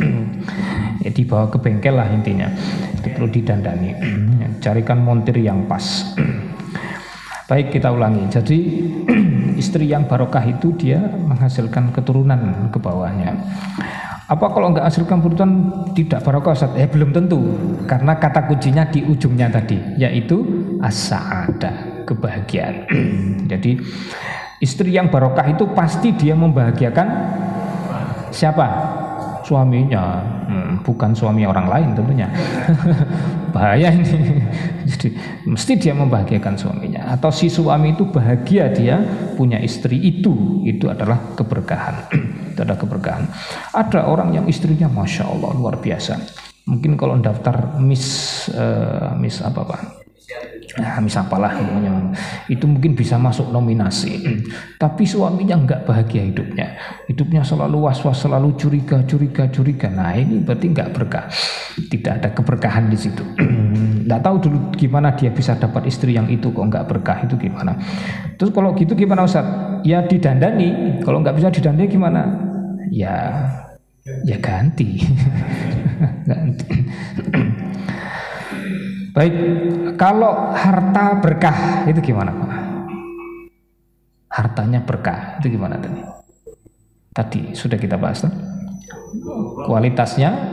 [1.06, 2.50] Ya dibawa ke bengkel lah intinya.
[2.98, 3.93] Itu perlu didandani.
[4.63, 6.15] Carikan montir yang pas
[7.47, 8.58] baik kita ulangi jadi
[9.62, 13.36] istri yang barokah itu dia menghasilkan keturunan ke bawahnya
[14.23, 15.51] apa kalau nggak hasilkan keturunan
[15.93, 16.73] tidak barokah Ustaz?
[16.79, 17.43] Eh belum tentu
[17.86, 20.41] karena kata kuncinya di ujungnya tadi yaitu
[20.79, 22.88] as-sa'ada kebahagiaan.
[23.51, 23.77] Jadi
[24.63, 27.08] Istri yang barokah itu pasti dia membahagiakan
[28.32, 28.63] siapa?
[29.43, 32.32] Suaminya, hmm, bukan suami orang lain tentunya.
[33.53, 34.39] Bahaya ini.
[34.93, 35.10] Jadi
[35.49, 39.01] mesti dia membahagiakan suaminya atau si suami itu bahagia dia
[39.34, 42.13] punya istri itu, itu adalah keberkahan.
[42.53, 43.25] itu adalah keberkahan.
[43.73, 46.21] Ada orang yang istrinya masya Allah luar biasa.
[46.69, 48.06] Mungkin kalau daftar Miss
[48.53, 50.03] uh, Miss apa pak?
[50.79, 52.17] nah, misal apalah namanya
[52.49, 54.17] itu mungkin bisa masuk nominasi
[54.82, 56.67] tapi suaminya nggak bahagia hidupnya
[57.06, 61.29] hidupnya selalu was-was selalu curiga curiga curiga nah ini berarti nggak berkah
[61.93, 63.21] tidak ada keberkahan di situ
[64.13, 67.73] nggak tahu dulu gimana dia bisa dapat istri yang itu kok nggak berkah itu gimana
[68.38, 69.41] terus kalau gitu gimana Ustaz
[69.82, 72.21] ya didandani kalau nggak bisa didandani gimana
[72.93, 73.49] ya
[74.21, 75.02] ya ganti
[76.30, 76.69] ganti
[79.13, 79.34] Baik,
[79.93, 82.49] kalau harta berkah itu gimana Pak?
[84.26, 86.02] Hartanya berkah itu gimana tadi?
[87.13, 88.34] Tadi sudah kita bahas kan?
[89.69, 90.53] Kualitasnya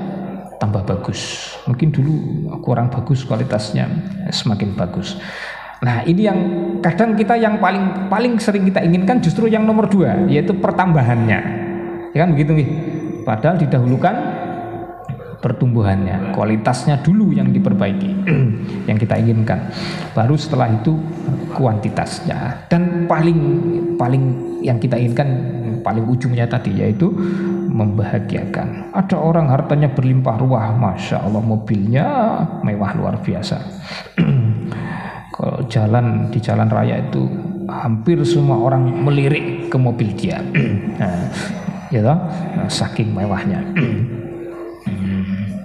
[0.61, 1.51] tambah bagus.
[1.64, 2.14] Mungkin dulu
[2.61, 3.88] kurang bagus kualitasnya
[4.29, 5.16] semakin bagus.
[5.81, 6.38] Nah ini yang
[6.85, 11.40] kadang kita yang paling paling sering kita inginkan justru yang nomor dua yaitu pertambahannya.
[12.12, 12.68] Ya kan begitu nih.
[13.25, 14.14] Padahal didahulukan
[15.40, 18.11] pertumbuhannya, kualitasnya dulu yang diperbaiki,
[18.88, 19.72] yang kita inginkan.
[20.12, 21.00] Baru setelah itu
[21.57, 22.68] kuantitasnya.
[22.68, 23.38] Dan paling
[23.96, 24.22] paling
[24.61, 25.29] yang kita inginkan
[25.81, 27.09] paling ujungnya tadi yaitu
[27.72, 28.92] membahagiakan.
[28.92, 32.07] Ada orang hartanya berlimpah ruah, masya Allah mobilnya
[32.61, 33.57] mewah luar biasa.
[35.35, 37.24] Kalau jalan di jalan raya itu
[37.64, 40.44] hampir semua orang melirik ke mobil dia,
[41.00, 41.33] nah,
[41.88, 42.18] ya toh,
[42.68, 43.64] saking mewahnya.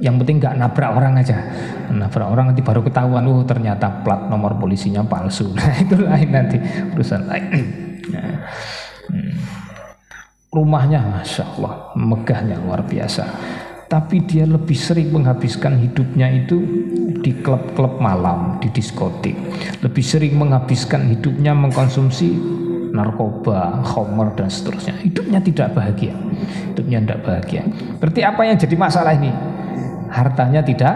[0.03, 1.38] Yang penting nggak nabrak orang aja
[1.91, 6.58] nabrak orang nanti baru ketahuan oh ternyata plat nomor polisinya palsu nah itu lain nanti
[6.91, 7.45] urusan lain
[8.12, 8.36] nah,
[9.12, 9.34] hmm.
[10.51, 13.23] rumahnya masya Allah megahnya luar biasa
[13.86, 16.58] tapi dia lebih sering menghabiskan hidupnya itu
[17.21, 19.38] di klub-klub malam, di diskotik.
[19.86, 22.34] Lebih sering menghabiskan hidupnya mengkonsumsi
[22.95, 24.97] narkoba, homer dan seterusnya.
[25.05, 26.17] Hidupnya tidak bahagia.
[26.73, 27.62] Hidupnya tidak bahagia.
[28.01, 29.54] Berarti apa yang jadi masalah ini?
[30.15, 30.95] Hartanya tidak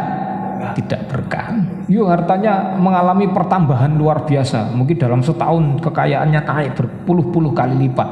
[0.76, 1.56] tidak berkah.
[1.88, 4.72] Yuk hartanya mengalami pertambahan luar biasa.
[4.76, 8.10] Mungkin dalam setahun kekayaannya naik berpuluh-puluh kali lipat.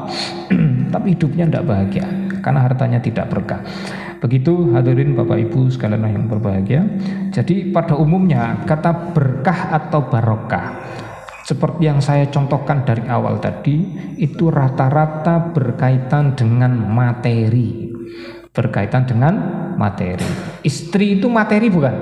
[0.94, 2.06] Tapi hidupnya tidak bahagia
[2.40, 3.60] karena hartanya tidak berkah.
[4.18, 6.82] Begitu hadirin Bapak Ibu sekalian yang berbahagia.
[7.30, 10.66] Jadi pada umumnya kata berkah atau barokah
[11.48, 13.80] seperti yang saya contohkan dari awal tadi
[14.20, 17.87] itu rata-rata berkaitan dengan materi.
[18.52, 19.34] Berkaitan dengan
[19.78, 20.26] materi.
[20.64, 21.94] Istri itu materi bukan?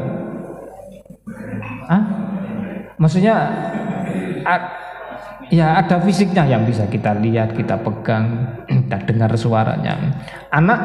[1.87, 2.03] Ah?
[2.97, 3.35] Maksudnya
[5.53, 8.57] ya ada fisiknya yang bisa kita lihat, kita pegang,
[8.87, 9.95] kita dengar suaranya.
[10.51, 10.81] Anak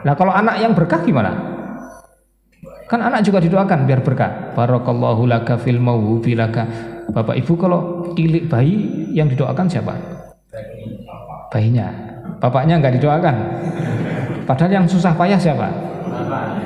[0.00, 1.32] Nah kalau anak yang berkah gimana?
[2.88, 4.56] Kan anak juga didoakan biar berkah.
[4.56, 6.66] Barakallahu laka fil mawhubi laka.
[7.10, 7.80] Bapak Ibu kalau
[8.16, 9.94] tilik bayi yang didoakan siapa?
[11.52, 11.86] Bayinya.
[12.40, 13.36] Bapaknya nggak didoakan.
[14.50, 15.70] Padahal yang susah payah siapa?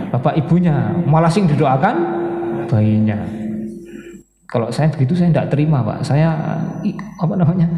[0.08, 0.88] Bapak ibunya.
[1.04, 1.94] Malah sing didoakan
[2.64, 3.20] bayinya.
[4.48, 6.00] Kalau saya begitu saya tidak terima pak.
[6.00, 6.32] Saya
[7.20, 7.68] apa namanya?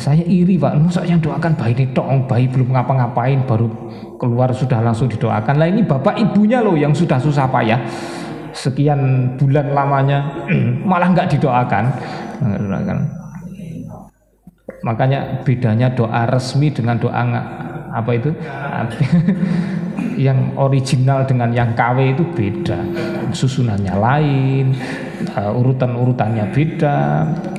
[0.00, 3.68] saya iri pak masa yang doakan bayi ini dong bayi belum ngapa-ngapain baru
[4.16, 7.84] keluar sudah langsung didoakan lah ini bapak ibunya loh yang sudah susah payah
[8.56, 10.48] sekian bulan lamanya
[10.88, 11.84] malah nggak didoakan
[14.80, 17.22] makanya bedanya doa resmi dengan doa
[17.94, 18.30] apa itu?
[20.18, 22.78] Yang original dengan yang KW itu beda.
[23.30, 24.66] Susunannya lain
[25.38, 26.96] uh, urutan-urutannya beda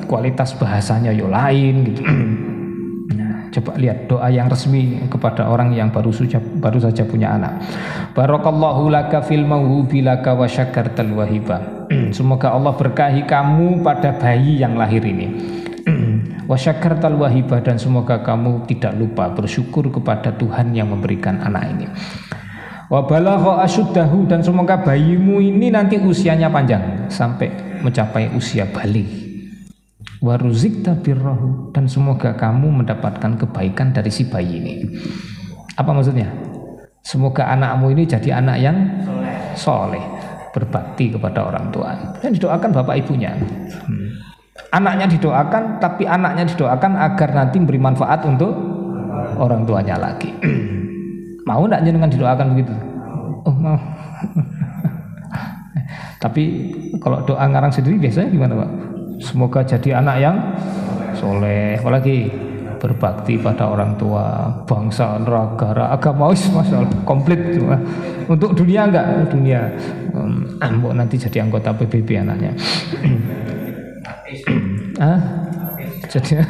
[0.04, 2.02] kualitas bahasanya yo lain gitu.
[3.06, 7.64] Nah, coba lihat doa yang resmi kepada orang yang baru saja baru saja punya anak.
[8.12, 10.44] Barakallahu laka fil mawhubi laka wa
[12.16, 15.56] semoga Allah berkahi kamu pada bayi yang lahir ini
[16.46, 21.86] wa syakartal wahiba dan semoga kamu tidak lupa bersyukur kepada Tuhan yang memberikan anak ini
[22.86, 27.50] Wa balagha asyuddahu dan semoga bayimu ini nanti usianya panjang sampai
[27.82, 29.10] mencapai usia balik.
[30.22, 34.74] Wa ruzikta birrahu dan semoga kamu mendapatkan kebaikan dari si bayi ini.
[35.74, 36.30] Apa maksudnya?
[37.02, 38.78] Semoga anakmu ini jadi anak yang
[39.58, 40.02] soleh,
[40.54, 41.90] berbakti kepada orang tua.
[42.22, 43.34] Dan didoakan bapak ibunya.
[43.82, 44.35] Hmm.
[44.74, 48.52] Anaknya didoakan, tapi anaknya didoakan agar nanti memberi manfaat untuk
[49.38, 50.34] orang tuanya lagi.
[51.48, 52.74] Mau tidak jenengan didoakan begitu?
[53.46, 53.78] Oh mau.
[56.22, 58.70] Tapi kalau doa ngarang sendiri biasanya gimana Pak?
[59.22, 60.36] Semoga jadi anak yang
[61.14, 62.26] soleh, apalagi
[62.82, 67.78] berbakti pada orang tua, bangsa, negara, agama, masalah komplit cuma
[68.26, 69.70] untuk dunia enggak dunia
[70.12, 70.44] um,
[70.92, 72.52] nanti jadi anggota PBB anaknya
[74.96, 75.20] ah
[76.06, 76.40] jadi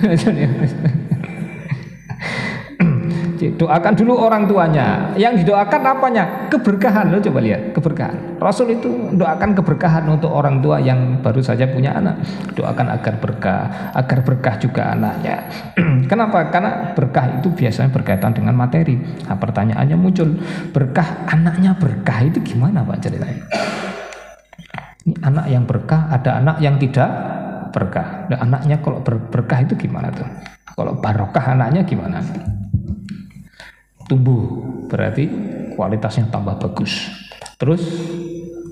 [3.57, 5.13] Doakan dulu orang tuanya.
[5.17, 6.25] Yang didoakan apanya?
[6.49, 7.13] Keberkahan.
[7.13, 8.41] Lo coba lihat, keberkahan.
[8.41, 12.21] Rasul itu doakan keberkahan untuk orang tua yang baru saja punya anak.
[12.57, 15.49] Doakan agar berkah, agar berkah juga anaknya.
[16.11, 16.49] Kenapa?
[16.49, 18.97] Karena berkah itu biasanya berkaitan dengan materi.
[18.99, 20.37] Nah, pertanyaannya muncul,
[20.73, 23.41] berkah anaknya berkah itu gimana Pak ceritanya?
[25.07, 27.36] Ini anak yang berkah, ada anak yang tidak
[27.77, 28.25] berkah.
[28.33, 30.25] Nah, anaknya kalau ber berkah itu gimana tuh?
[30.73, 32.25] Kalau barokah anaknya gimana?
[34.07, 35.27] tumbuh berarti
[35.75, 37.11] kualitasnya tambah bagus.
[37.59, 37.83] Terus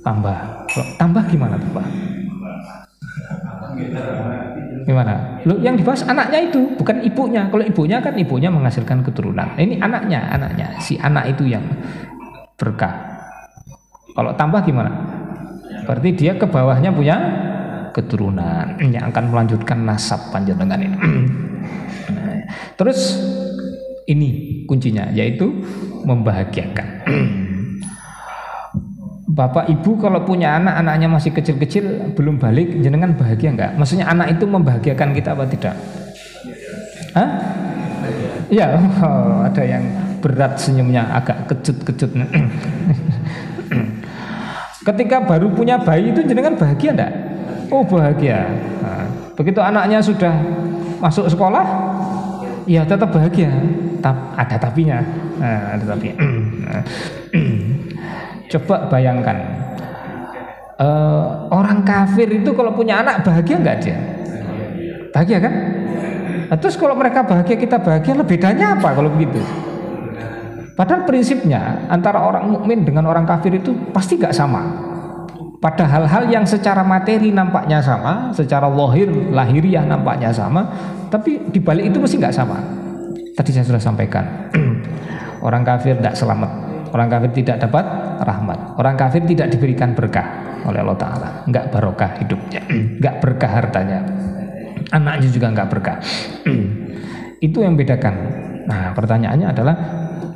[0.07, 0.67] tambah.
[0.99, 1.87] Tambah gimana tuh pak?
[4.85, 5.43] Gimana?
[5.49, 7.51] Lo yang dibahas anaknya itu bukan ibunya.
[7.51, 9.59] Kalau ibunya kan ibunya menghasilkan keturunan.
[9.59, 10.67] Ini anaknya anaknya.
[10.79, 11.65] Si anak itu yang
[12.55, 12.95] berkah.
[14.15, 14.93] Kalau tambah gimana?
[15.85, 17.17] Berarti dia ke bawahnya punya
[17.95, 20.99] keturunan yang akan melanjutkan nasab panjenengan ini
[22.79, 23.23] terus
[24.05, 25.49] ini kuncinya yaitu
[26.05, 26.89] membahagiakan.
[29.35, 33.75] Bapak ibu kalau punya anak anaknya masih kecil-kecil belum balik jenengan bahagia nggak?
[33.75, 35.75] Maksudnya anak itu membahagiakan kita apa tidak?
[37.19, 37.29] Hah?
[38.53, 39.83] Ya, oh, ada yang
[40.21, 42.15] berat senyumnya agak kecut-kecut.
[44.87, 47.13] Ketika baru punya bayi itu jenengan bahagia enggak?
[47.75, 48.47] Oh bahagia.
[48.79, 49.03] Nah,
[49.35, 50.31] begitu anaknya sudah
[51.03, 51.67] masuk sekolah,
[52.71, 53.51] ya tetap bahagia.
[53.99, 55.03] Tap, ada tapinya.
[55.43, 56.15] Nah, ada tapi.
[58.55, 59.67] Coba bayangkan.
[60.75, 63.99] Uh, orang kafir itu kalau punya anak bahagia nggak dia?
[65.11, 65.55] Bahagia kan?
[66.51, 69.43] Nah, terus kalau mereka bahagia kita bahagia lebih bedanya apa kalau begitu?
[70.79, 74.94] Padahal prinsipnya antara orang mukmin dengan orang kafir itu pasti nggak sama.
[75.65, 80.69] Pada hal-hal yang secara materi nampaknya sama, secara lahir, lahiriah nampaknya sama,
[81.09, 82.61] tapi di balik itu mesti nggak sama.
[83.33, 84.53] Tadi saya sudah sampaikan,
[85.47, 86.51] orang kafir tidak selamat,
[86.93, 87.81] orang kafir tidak dapat
[88.21, 92.61] rahmat, orang kafir tidak diberikan berkah oleh Allah Taala, nggak barokah hidupnya,
[93.01, 94.05] nggak berkah hartanya,
[94.93, 95.97] anaknya juga nggak berkah.
[97.47, 98.15] itu yang bedakan.
[98.69, 99.75] Nah, pertanyaannya adalah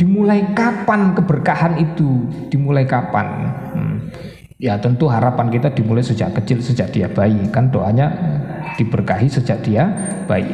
[0.01, 2.25] dimulai kapan keberkahan itu?
[2.49, 3.27] Dimulai kapan?
[4.59, 7.47] Ya tentu harapan kita dimulai sejak kecil, sejak dia bayi.
[7.55, 8.11] Kan doanya
[8.75, 9.87] diberkahi sejak dia
[10.27, 10.51] bayi.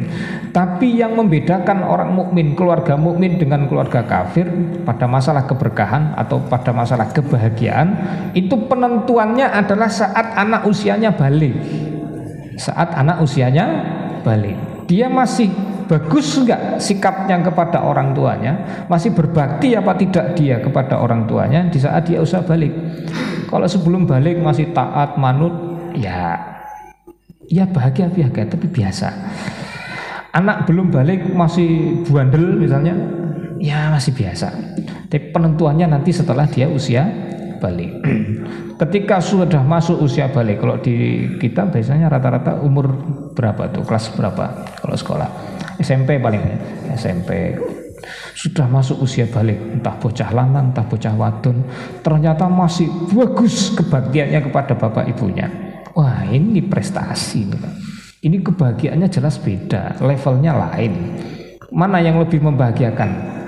[0.56, 4.46] Tapi yang membedakan orang mukmin, keluarga mukmin dengan keluarga kafir
[4.86, 7.98] pada masalah keberkahan atau pada masalah kebahagiaan
[8.38, 11.58] itu penentuannya adalah saat anak usianya balik.
[12.62, 13.66] Saat anak usianya
[14.22, 14.86] balik.
[14.86, 15.50] Dia masih
[15.90, 21.82] bagus enggak sikapnya kepada orang tuanya, masih berbakti apa tidak dia kepada orang tuanya di
[21.82, 22.70] saat dia usaha balik.
[23.48, 25.52] Kalau sebelum balik masih taat, manut,
[25.96, 26.36] ya
[27.48, 29.08] ya bahagia bahagia tapi biasa.
[30.36, 32.92] Anak belum balik masih buandel misalnya,
[33.56, 34.52] ya masih biasa.
[35.08, 37.08] Tapi penentuannya nanti setelah dia usia
[37.58, 38.04] balik.
[38.78, 42.92] Ketika sudah masuk usia balik, kalau di kita biasanya rata-rata umur
[43.34, 43.82] berapa tuh?
[43.82, 44.44] Kelas berapa
[44.78, 45.28] kalau sekolah?
[45.80, 46.44] SMP paling.
[46.94, 47.56] SMP
[48.34, 51.64] sudah masuk usia balik entah bocah lanang entah bocah wadon.
[52.02, 55.50] Ternyata masih bagus kebaktiannya kepada bapak ibunya.
[55.92, 57.48] Wah ini prestasi
[58.18, 61.14] ini kebahagiaannya jelas beda levelnya lain.
[61.70, 63.38] Mana yang lebih membahagiakan?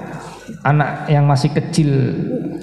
[0.63, 1.91] Anak yang masih kecil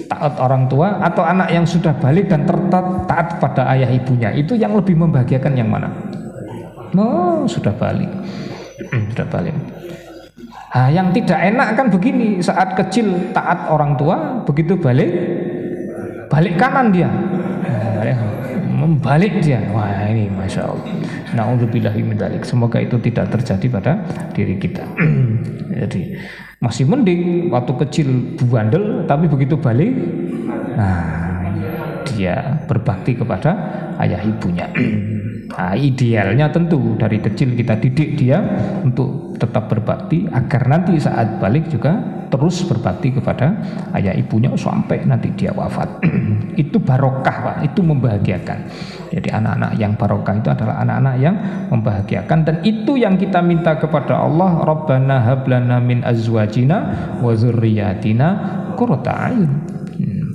[0.08, 4.32] taat orang tua atau anak yang sudah balik dan tertat taat pada ayah ibunya?
[4.32, 5.92] Itu yang lebih membahagiakan yang mana?
[6.96, 8.08] Oh sudah balik.
[9.12, 9.52] Sudah balik
[10.68, 15.10] Nah, yang tidak enak kan begini, saat kecil taat orang tua, begitu balik
[16.28, 17.08] balik kanan dia.
[18.78, 19.58] membalik dia.
[19.74, 20.86] Wah, ini Masya Allah.
[22.46, 23.92] Semoga itu tidak terjadi pada
[24.36, 24.86] diri kita.
[25.82, 26.14] Jadi
[26.62, 29.94] masih mending waktu kecil buandel tapi begitu balik
[30.74, 31.06] nah
[32.02, 33.50] dia berbakti kepada
[33.98, 34.70] ayah ibunya.
[35.48, 38.36] Nah, idealnya tentu dari kecil kita didik dia
[38.84, 41.96] untuk tetap berbakti agar nanti saat balik juga
[42.28, 43.56] terus berbakti kepada
[43.96, 46.04] ayah ibunya sampai nanti dia wafat.
[46.62, 48.58] itu barokah Pak, itu membahagiakan.
[49.08, 51.34] Jadi anak-anak yang barokah itu adalah anak-anak yang
[51.72, 56.76] membahagiakan dan itu yang kita minta kepada Allah, Rabbana hablana min azwajina
[57.24, 58.28] wa dzurriyyatina
[58.76, 59.32] qurrata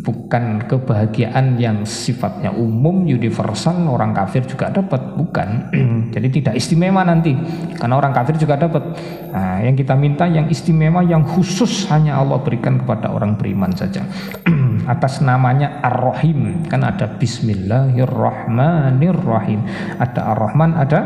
[0.03, 5.71] bukan kebahagiaan yang sifatnya umum universal orang kafir juga dapat bukan.
[6.13, 7.31] Jadi tidak istimewa nanti
[7.79, 8.83] karena orang kafir juga dapat.
[9.31, 14.03] Nah, yang kita minta yang istimewa yang khusus hanya Allah berikan kepada orang beriman saja.
[14.83, 19.63] Atas namanya Ar-Rahim kan ada Bismillahirrahmanirrahim.
[20.03, 20.99] Ada Ar-Rahman ada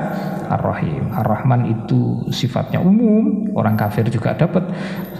[0.49, 1.13] Ar-Rahim.
[1.13, 4.65] Ar-Rahman itu sifatnya umum orang kafir juga dapat.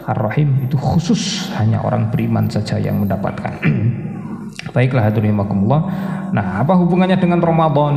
[0.08, 3.60] Ar-Rahim itu khusus hanya orang beriman saja yang mendapatkan.
[4.76, 7.96] Baiklah hadirin Nah, apa hubungannya dengan Ramadan?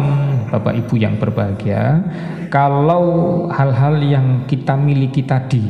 [0.50, 2.02] Bapak Ibu yang berbahagia,
[2.50, 5.62] kalau hal-hal yang kita miliki tadi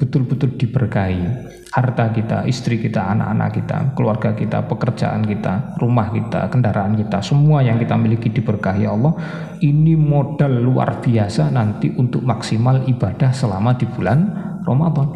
[0.00, 1.24] betul-betul diberkahi,
[1.68, 7.60] harta kita, istri kita, anak-anak kita, keluarga kita, pekerjaan kita, rumah kita, kendaraan kita, semua
[7.60, 9.14] yang kita miliki diberkahi Allah,
[9.60, 14.18] ini modal luar biasa nanti untuk maksimal ibadah selama di bulan
[14.64, 15.12] Ramadan.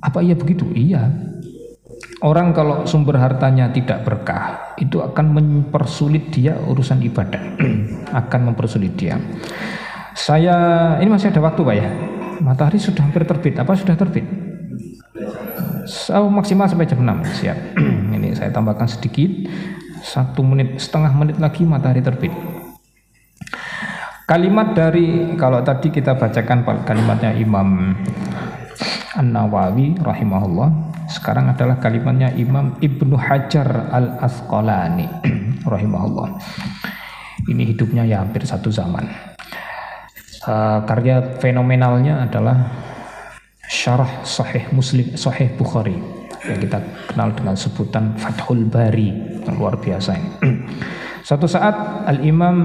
[0.00, 0.64] Apa iya begitu?
[0.70, 1.27] Iya.
[2.18, 7.38] Orang kalau sumber hartanya tidak berkah, itu akan mempersulit dia urusan ibadah.
[8.26, 9.14] akan mempersulit dia.
[10.18, 11.88] Saya ini masih ada waktu Pak ya.
[12.42, 13.54] Matahari sudah hampir terbit.
[13.62, 14.26] Apa sudah terbit?
[15.86, 17.58] So, maksimal sampai jam 6 siap.
[18.18, 19.30] ini saya tambahkan sedikit.
[20.02, 22.34] Satu menit setengah menit lagi matahari terbit.
[24.26, 27.94] Kalimat dari kalau tadi kita bacakan kalimatnya Imam
[29.18, 35.08] An-Nawawi rahimahullah sekarang adalah kalimatnya Imam Ibnu Hajar Al-Asqalani
[35.74, 36.38] rahimahullah.
[37.48, 39.08] Ini hidupnya ya hampir satu zaman.
[40.44, 42.70] Uh, karya fenomenalnya adalah
[43.66, 45.98] syarah sahih muslim sahih Bukhari
[46.46, 46.78] yang kita
[47.10, 50.30] kenal dengan sebutan Fathul Bari yang luar biasa ini.
[51.28, 51.74] Satu saat
[52.08, 52.56] Al-Imam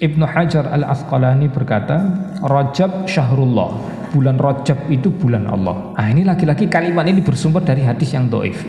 [0.00, 1.96] Ibnu Hajar Al-Asqalani berkata
[2.44, 3.72] Rajab Syahrullah
[4.16, 5.92] bulan Rajab itu bulan Allah.
[5.92, 8.64] Ah ini lagi-lagi kalimat ini bersumber dari hadis yang doif.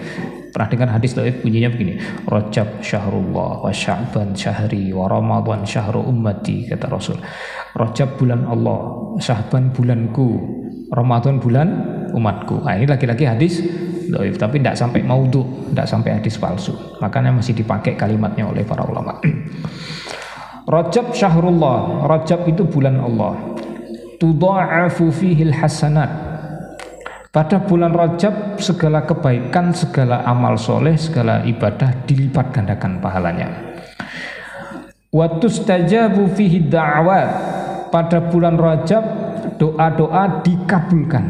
[0.52, 1.96] Pernah dengar hadis doif bunyinya begini.
[2.28, 7.16] Rajab syahrullah wa sya'ban syahri wa ramadhan syahru ummati kata Rasul.
[7.80, 8.80] Rajab bulan Allah,
[9.24, 10.36] Syahban bulanku,
[10.92, 11.68] Ramadan bulan
[12.12, 12.68] umatku.
[12.68, 13.64] Ah ini lagi-lagi hadis
[14.12, 16.74] doif tapi tidak sampai maudhu tidak sampai hadis palsu
[17.04, 19.20] makanya masih dipakai kalimatnya oleh para ulama
[20.68, 23.36] Rajab syahrullah Rajab itu bulan Allah
[24.18, 26.10] tudha'afu fihil hasanat.
[27.32, 33.78] Pada bulan Rajab segala kebaikan segala amal soleh segala ibadah dilipat gandakan pahalanya.
[35.14, 37.30] Watustajabu fihi da'wat
[37.94, 39.04] pada bulan Rajab
[39.62, 41.26] doa-doa dikabulkan.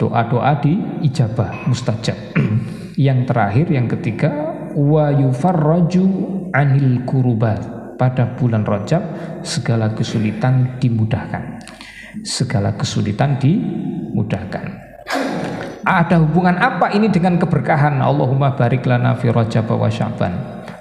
[0.00, 2.16] Doa-doa di ijabah mustajab.
[3.00, 4.28] Yang terakhir yang ketiga
[4.76, 6.04] wa yufarraju
[6.52, 9.04] anil kurubat pada bulan Rajab
[9.44, 11.60] segala kesulitan dimudahkan.
[12.24, 14.88] Segala kesulitan dimudahkan.
[15.84, 18.00] Ada hubungan apa ini dengan keberkahan?
[18.00, 20.32] Allahumma barik lana fi Rajab wa Sya'ban.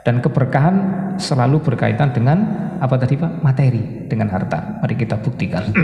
[0.07, 0.76] Dan keberkahan
[1.20, 2.39] selalu berkaitan dengan
[2.80, 3.43] apa tadi Pak?
[3.43, 4.80] Materi dengan harta.
[4.80, 5.67] Mari kita buktikan.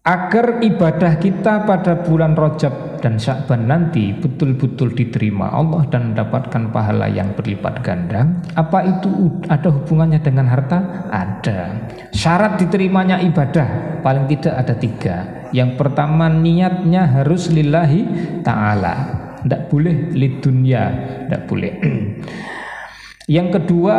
[0.00, 7.08] Agar ibadah kita pada bulan Rajab dan Syakban nanti betul-betul diterima Allah dan mendapatkan pahala
[7.08, 8.28] yang berlipat ganda.
[8.54, 11.08] Apa itu ada hubungannya dengan harta?
[11.08, 11.90] Ada.
[12.12, 15.16] Syarat diterimanya ibadah paling tidak ada tiga.
[15.50, 18.06] Yang pertama niatnya harus lillahi
[18.46, 18.94] ta'ala.
[19.40, 20.84] Tidak boleh lidunya,
[21.26, 21.74] tidak boleh.
[23.40, 23.96] Yang kedua,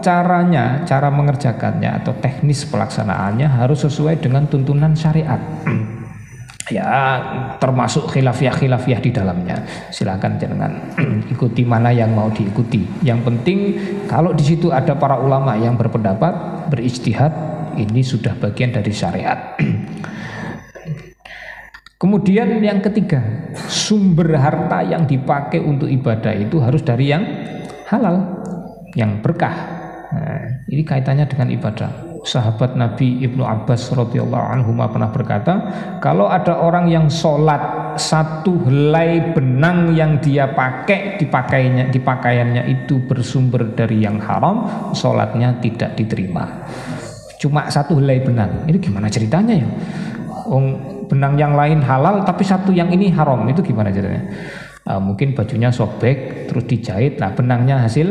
[0.00, 5.38] caranya, cara mengerjakannya atau teknis pelaksanaannya harus sesuai dengan tuntunan syariat.
[6.70, 6.86] ya,
[7.58, 9.56] termasuk khilafiah-khilafiah di dalamnya.
[9.90, 10.72] Silakan jangan
[11.34, 12.86] ikuti mana yang mau diikuti.
[13.02, 13.58] Yang penting
[14.06, 17.32] kalau di situ ada para ulama yang berpendapat, berijtihad,
[17.78, 19.58] ini sudah bagian dari syariat.
[22.00, 23.20] Kemudian yang ketiga,
[23.68, 27.20] sumber harta yang dipakai untuk ibadah itu harus dari yang
[27.92, 28.40] halal
[28.96, 29.52] yang berkah.
[30.10, 32.09] Nah, ini kaitannya dengan ibadah.
[32.20, 35.54] Sahabat Nabi Ibnu Abbas radhiyallahu anhu pernah berkata,
[36.04, 43.00] kalau ada orang yang sholat satu helai benang yang dia pakai dipakainya di pakaiannya itu
[43.08, 46.68] bersumber dari yang haram, sholatnya tidak diterima.
[47.40, 48.68] Cuma satu helai benang.
[48.68, 49.68] Ini gimana ceritanya ya?
[51.08, 54.28] Benang yang lain halal tapi satu yang ini haram itu gimana ceritanya?
[54.84, 58.10] Uh, mungkin bajunya sobek terus dijahit, nah benangnya hasil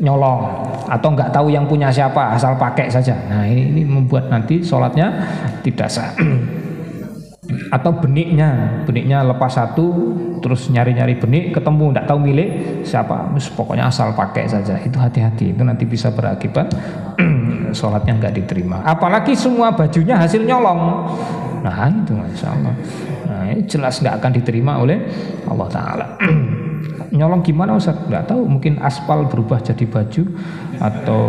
[0.00, 3.14] nyolong atau nggak tahu yang punya siapa asal pakai saja.
[3.30, 5.10] Nah ini, ini membuat nanti sholatnya
[5.62, 6.12] tidak sah.
[7.68, 12.50] Atau beniknya beniknya lepas satu terus nyari-nyari benik ketemu nggak tahu milik
[12.88, 14.80] siapa Terus pokoknya asal pakai saja.
[14.80, 16.72] Itu hati-hati itu nanti bisa berakibat
[17.78, 18.80] sholatnya nggak diterima.
[18.82, 21.04] Apalagi semua bajunya hasil nyolong.
[21.60, 22.74] Nah itu masya Allah.
[23.28, 24.98] Nah jelas nggak akan diterima oleh
[25.44, 26.06] Allah Taala
[27.12, 27.98] nyolong gimana Ustaz?
[28.08, 30.22] Nggak tahu, mungkin aspal berubah jadi baju
[30.78, 31.20] atau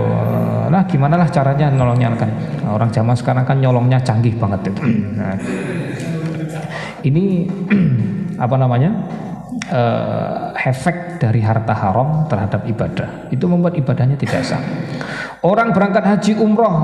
[0.72, 2.30] nah gimana lah caranya nyolongnya kan.
[2.64, 4.82] Nah, orang zaman sekarang kan nyolongnya canggih banget itu.
[5.18, 5.36] Nah,
[7.04, 7.50] ini
[8.44, 8.92] apa namanya?
[9.66, 14.62] Uh, efek dari harta haram terhadap ibadah itu membuat ibadahnya tidak sah.
[15.42, 16.76] Orang berangkat haji umroh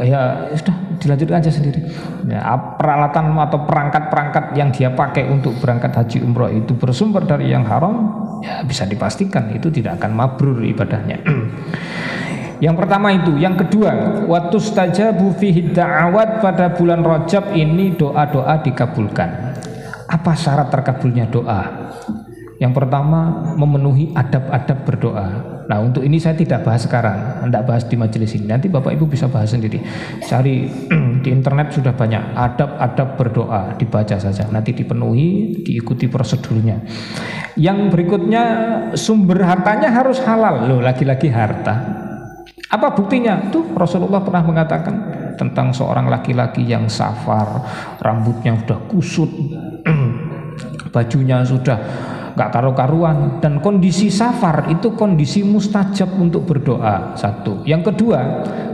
[0.00, 1.80] ya sudah dilanjutkan aja sendiri.
[2.28, 2.44] Ya,
[2.76, 8.12] peralatan atau perangkat-perangkat yang dia pakai untuk berangkat haji umroh itu bersumber dari yang haram,
[8.44, 11.18] ya bisa dipastikan itu tidak akan mabrur ibadahnya.
[12.60, 19.56] Yang pertama itu, yang kedua, waktu stajabu fihi da'awat pada bulan Rajab ini doa-doa dikabulkan.
[20.04, 21.88] Apa syarat terkabulnya doa?
[22.60, 25.28] Yang pertama memenuhi adab-adab berdoa.
[25.70, 28.50] Nah untuk ini saya tidak bahas sekarang, tidak bahas di majelis ini.
[28.50, 29.78] Nanti Bapak Ibu bisa bahas sendiri.
[30.18, 30.66] Cari
[31.22, 34.50] di internet sudah banyak adab-adab berdoa, dibaca saja.
[34.50, 36.82] Nanti dipenuhi, diikuti prosedurnya.
[37.54, 38.44] Yang berikutnya
[38.98, 40.66] sumber hartanya harus halal.
[40.66, 41.74] Loh lagi-lagi harta.
[42.70, 43.50] Apa buktinya?
[43.54, 44.94] Tuh Rasulullah pernah mengatakan
[45.38, 47.62] tentang seorang laki-laki yang safar,
[48.02, 49.30] rambutnya sudah kusut,
[50.94, 51.78] bajunya sudah
[52.40, 53.36] gak karu-karuan.
[53.44, 57.60] Dan kondisi safar itu kondisi mustajab untuk berdoa satu.
[57.68, 58.20] Yang kedua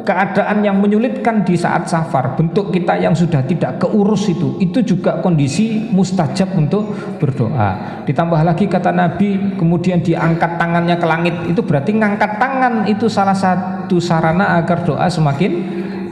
[0.06, 5.18] keadaan yang menyulitkan di saat safar bentuk kita yang sudah tidak keurus itu itu juga
[5.18, 8.02] kondisi mustajab untuk berdoa.
[8.06, 13.34] Ditambah lagi kata Nabi kemudian diangkat tangannya ke langit itu berarti ngangkat tangan itu salah
[13.34, 15.52] satu sarana agar doa semakin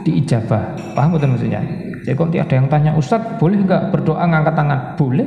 [0.03, 0.75] diijabah.
[0.91, 1.63] Paham betul maksudnya?
[2.05, 4.79] Jadi kalau ada yang tanya Ustadz boleh nggak berdoa ngangkat tangan?
[4.93, 5.25] Boleh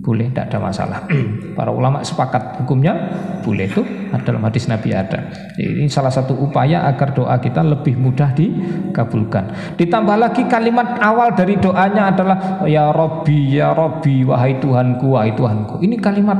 [0.00, 0.98] boleh tidak ada masalah.
[1.56, 2.96] Para ulama sepakat hukumnya
[3.44, 3.84] boleh itu
[4.24, 5.30] dalam hadis Nabi ada.
[5.56, 9.76] Ini salah satu upaya agar doa kita lebih mudah dikabulkan.
[9.76, 15.84] Ditambah lagi kalimat awal dari doanya adalah ya Robbi ya Robbi wahai Tuhanku wahai Tuhanku.
[15.84, 16.38] Ini kalimat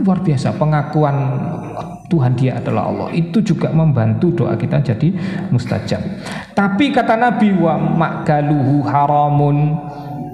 [0.00, 1.16] luar biasa pengakuan
[2.14, 3.08] Tuhan dia adalah Allah.
[3.16, 5.08] Itu juga membantu doa kita jadi
[5.48, 6.02] mustajab.
[6.52, 9.74] Tapi kata Nabi wa makaluhu haramun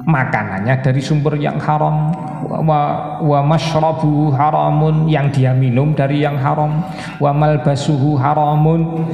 [0.05, 2.13] makanannya dari sumber yang haram.
[2.51, 6.83] Wa, wa mashrabu haramun yang dia minum dari yang haram.
[7.21, 9.07] Wa malbasuhu haramun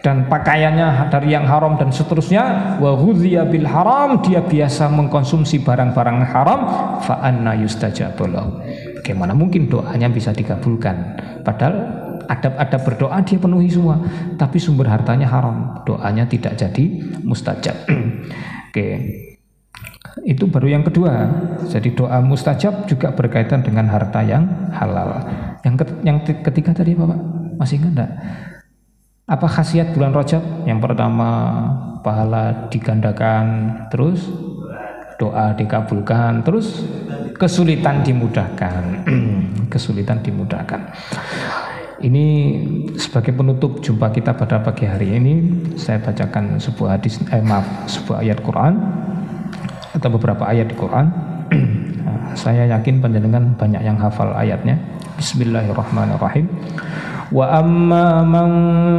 [0.00, 2.76] dan pakaiannya dari yang haram dan seterusnya.
[2.80, 6.60] Wa ghudhiya bil haram dia biasa mengkonsumsi barang-barang haram.
[7.04, 8.26] Fa anna yustajabu
[9.04, 11.20] bagaimana mungkin doanya bisa dikabulkan?
[11.44, 11.76] Padahal
[12.24, 14.00] adab-adab berdoa dia penuhi semua
[14.40, 15.84] tapi sumber hartanya haram.
[15.84, 16.84] Doanya tidak jadi
[17.20, 17.76] mustajab.
[18.72, 18.88] Oke
[20.22, 21.26] itu baru yang kedua.
[21.66, 25.26] Jadi doa mustajab juga berkaitan dengan harta yang halal.
[25.66, 27.18] Yang yang ketiga tadi Bapak?
[27.58, 28.12] Masih ingat enggak?
[29.24, 30.68] Apa khasiat bulan Rajab?
[30.68, 31.28] Yang pertama
[32.06, 33.44] pahala digandakan
[33.90, 34.28] terus
[35.16, 36.86] doa dikabulkan terus
[37.34, 39.08] kesulitan dimudahkan.
[39.72, 40.94] Kesulitan dimudahkan.
[42.04, 42.26] Ini
[43.00, 45.34] sebagai penutup jumpa kita pada pagi hari ini
[45.78, 48.74] saya bacakan sebuah hadis eh, maaf sebuah ayat Quran
[49.94, 51.06] atau beberapa ayat di Quran.
[52.42, 54.74] saya yakin panjenengan banyak yang hafal ayatnya.
[55.14, 56.50] Bismillahirrahmanirrahim.
[57.30, 58.50] Wa amma man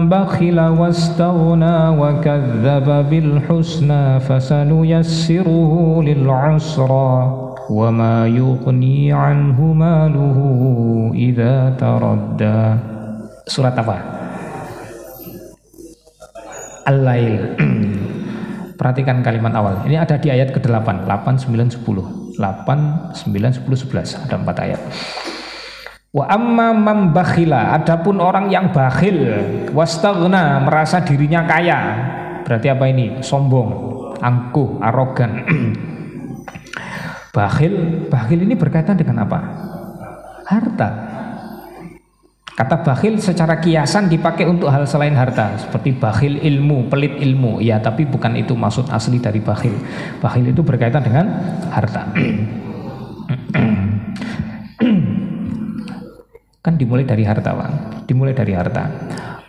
[0.08, 11.74] bakhila wastaghna wa kadzdzaba bil husna fasanuyassiruhu lil usra wa ma yughni anhu maluhu idza
[11.78, 12.78] taradda
[13.50, 13.98] surat apa
[16.86, 17.58] Al-Lail
[18.76, 19.88] Perhatikan kalimat awal.
[19.88, 22.36] Ini ada di ayat ke-8, 8, 9, 10.
[22.36, 24.28] 8, 9, 10, 11.
[24.28, 24.82] Ada empat ayat.
[26.16, 29.20] Wa amma man bakhila, adapun orang yang bakhil,
[29.76, 31.80] wastaghna, merasa dirinya kaya.
[32.48, 33.20] Berarti apa ini?
[33.20, 33.68] Sombong,
[34.24, 35.44] angkuh, arogan.
[37.36, 39.40] bakhil, bakhil ini berkaitan dengan apa?
[40.48, 40.90] Harta.
[42.56, 47.60] Kata bakhil secara kiasan dipakai untuk hal selain harta, seperti bakhil ilmu, pelit ilmu.
[47.60, 49.76] Ya, tapi bukan itu maksud asli dari bakhil.
[50.24, 51.36] Bakhil itu berkaitan dengan
[51.68, 52.08] harta.
[56.64, 58.08] kan dimulai dari harta, Pak.
[58.08, 58.88] Dimulai dari harta.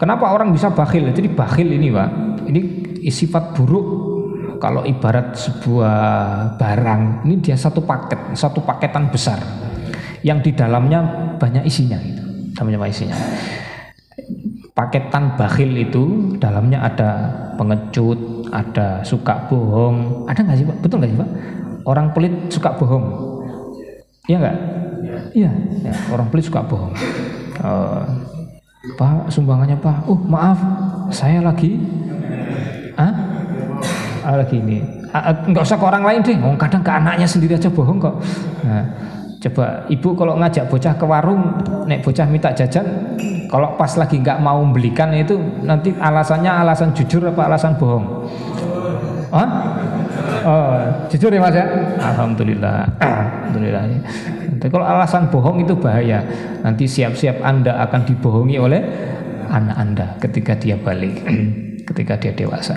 [0.02, 1.06] Kenapa orang bisa bakhil?
[1.14, 2.10] Jadi bakhil ini, Pak.
[2.50, 2.60] Ini
[3.06, 3.86] sifat buruk
[4.58, 5.94] kalau ibarat sebuah
[6.58, 9.38] barang, ini dia satu paket, satu paketan besar
[10.26, 11.06] yang di dalamnya
[11.38, 12.02] banyak isinya
[12.64, 13.16] namanya isinya.
[14.76, 17.10] Paketan bakhil itu dalamnya ada
[17.56, 20.28] pengecut ada suka bohong.
[20.28, 20.76] Ada nggak sih pak?
[20.84, 21.30] Betul nggak sih pak?
[21.86, 23.04] Orang pelit suka bohong.
[24.28, 24.56] Iya nggak?
[25.32, 25.50] Iya.
[25.86, 26.92] Ya, orang pelit suka bohong.
[27.62, 28.04] Uh,
[29.00, 30.04] pak sumbangannya pak.
[30.04, 30.60] Oh maaf.
[31.08, 31.78] Saya lagi
[32.98, 33.14] ah,
[34.26, 34.82] ah lagi ini.
[35.14, 36.36] Ah, nggak usah ke orang lain deh.
[36.60, 38.20] Kadang ke anaknya sendiri aja bohong kok.
[38.66, 38.84] Nah,
[39.36, 42.86] Coba ibu kalau ngajak bocah ke warung, nek bocah minta jajan,
[43.52, 48.04] kalau pas lagi nggak mau belikan itu nanti alasannya alasan jujur apa alasan bohong?
[49.30, 49.48] Hah?
[50.46, 50.78] Oh,
[51.10, 51.66] jujur ya mas ya?
[51.98, 52.86] Alhamdulillah.
[53.02, 53.82] Alhamdulillah.
[54.62, 56.22] Tapi kalau alasan bohong itu bahaya.
[56.62, 58.80] Nanti siap-siap anda akan dibohongi oleh
[59.50, 61.20] anak anda ketika dia balik.
[61.86, 62.74] ketika dia dewasa.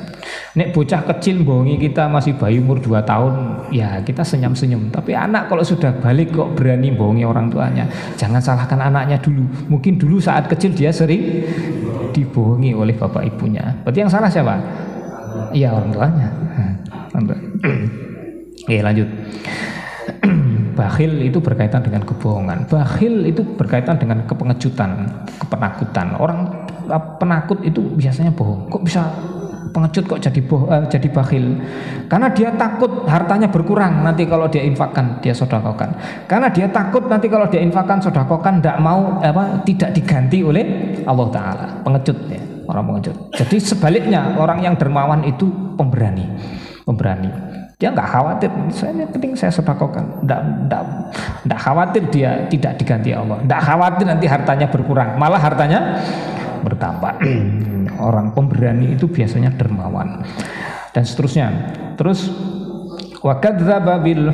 [0.53, 3.33] Nek bocah kecil bohongi kita masih bayi umur 2 tahun,
[3.73, 4.93] ya kita senyum-senyum.
[4.93, 7.89] Tapi anak kalau sudah balik kok berani bohongi orang tuanya.
[8.15, 9.49] Jangan salahkan anaknya dulu.
[9.67, 11.43] Mungkin dulu saat kecil dia sering
[12.13, 13.81] dibohongi oleh bapak ibunya.
[13.81, 14.55] Berarti yang salah siapa?
[15.53, 16.27] Iya orang tuanya.
[18.65, 19.09] Oke lanjut.
[20.79, 22.63] Bakhil itu berkaitan dengan kebohongan.
[22.71, 26.15] Bakhil itu berkaitan dengan kepengejutan, kepenakutan.
[26.15, 26.48] Orang
[27.21, 28.67] penakut itu biasanya bohong.
[28.73, 29.05] Kok bisa
[29.69, 31.61] pengecut kok jadi boh, uh, jadi bakhil?
[32.09, 35.93] Karena dia takut hartanya berkurang nanti kalau dia infakkan, dia sodakokan.
[36.25, 40.65] Karena dia takut nanti kalau dia infakkan, sodakokan, tidak mau apa tidak diganti oleh
[41.05, 41.65] Allah Taala.
[41.85, 43.15] Pengecut ya, orang pengecut.
[43.37, 46.25] Jadi sebaliknya orang yang dermawan itu pemberani,
[46.83, 47.29] pemberani.
[47.79, 50.27] Dia nggak khawatir, saya penting saya sedekahkan.
[50.27, 50.83] Nggak, nggak,
[51.47, 53.39] nggak khawatir dia tidak diganti Allah.
[53.39, 55.95] Nggak khawatir nanti hartanya berkurang, malah hartanya
[56.63, 57.19] bertambah.
[58.09, 60.23] Orang pemberani itu biasanya dermawan
[60.93, 61.47] dan seterusnya.
[61.99, 62.31] Terus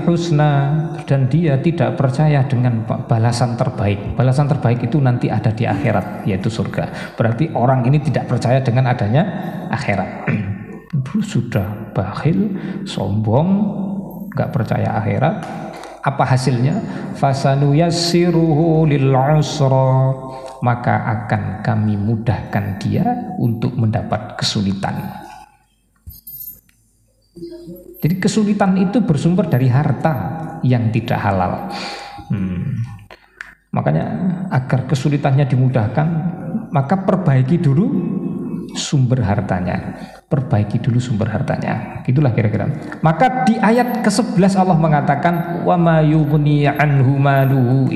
[0.05, 0.51] husna
[1.09, 4.13] dan dia tidak percaya dengan balasan terbaik.
[4.13, 7.17] Balasan terbaik itu nanti ada di akhirat yaitu surga.
[7.17, 9.23] Berarti orang ini tidak percaya dengan adanya
[9.73, 10.29] akhirat.
[11.31, 12.55] sudah bakhil,
[12.87, 13.49] sombong,
[14.31, 15.35] nggak percaya akhirat,
[16.05, 16.77] apa hasilnya?
[17.17, 19.09] Fasanu yassiruhu lil
[20.65, 23.05] maka akan kami mudahkan dia
[23.37, 24.97] untuk mendapat kesulitan.
[28.01, 31.69] Jadi kesulitan itu bersumber dari harta yang tidak halal.
[32.33, 32.81] Hmm.
[33.69, 34.05] Makanya
[34.49, 36.07] agar kesulitannya dimudahkan,
[36.73, 37.85] maka perbaiki dulu
[38.73, 39.77] sumber hartanya.
[40.25, 42.01] Perbaiki dulu sumber hartanya.
[42.09, 42.65] Itulah kira-kira.
[43.05, 47.93] Maka di ayat ke-11 Allah mengatakan wa ma anhu maluhu.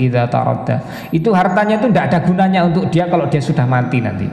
[1.10, 4.30] Itu hartanya itu tidak ada gunanya untuk dia kalau dia sudah mati nanti.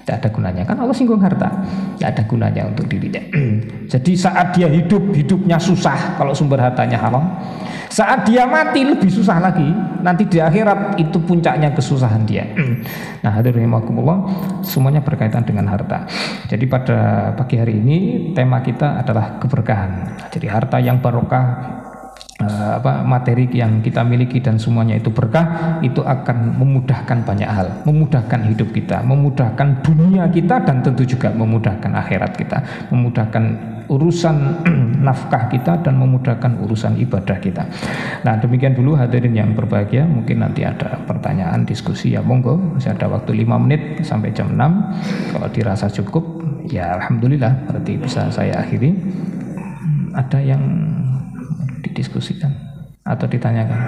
[0.00, 1.46] Tidak ada gunanya kan Allah singgung harta.
[1.94, 3.22] Tidak ada gunanya untuk dirinya.
[3.92, 7.30] Jadi saat dia hidup hidupnya susah kalau sumber hartanya haram.
[7.90, 9.66] Saat dia mati lebih susah lagi.
[10.00, 12.46] Nanti di akhirat itu puncaknya kesusahan dia.
[13.26, 13.66] nah, hadirin
[14.62, 16.06] semuanya berkaitan dengan harta.
[16.46, 20.22] Jadi pada pagi hari ini tema kita adalah keberkahan.
[20.30, 21.79] Jadi harta yang barokah
[22.40, 27.84] uh, apa materi yang kita miliki dan semuanya itu berkah itu akan memudahkan banyak hal.
[27.84, 32.58] Memudahkan hidup kita memudahkan dunia kita dan tentu juga memudahkan akhirat kita.
[32.94, 33.44] Memudahkan
[33.90, 34.36] urusan
[35.06, 37.66] nafkah kita dan memudahkan urusan ibadah kita.
[38.22, 40.06] Nah demikian dulu hadirin yang berbahagia.
[40.06, 42.56] Mungkin nanti ada pertanyaan diskusi ya monggo.
[42.56, 46.24] Masih ada waktu 5 menit sampai jam 6 kalau dirasa cukup
[46.70, 48.94] ya Alhamdulillah berarti bisa saya akhiri.
[50.10, 50.62] Ada yang
[51.90, 52.54] didiskusikan
[53.04, 53.80] atau ditanyakan?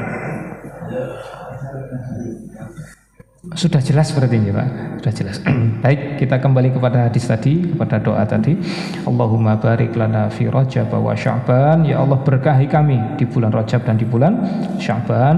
[3.52, 4.66] Sudah jelas seperti ini Pak?
[5.02, 5.36] Sudah jelas.
[5.84, 8.54] Baik kita kembali kepada hadis tadi Kepada doa tadi.
[9.02, 11.82] Allahumma barik lana fi rajab wa sya'ban.
[11.82, 14.38] Ya Allah berkahi kami Di bulan rajab dan di bulan
[14.78, 15.36] sya'ban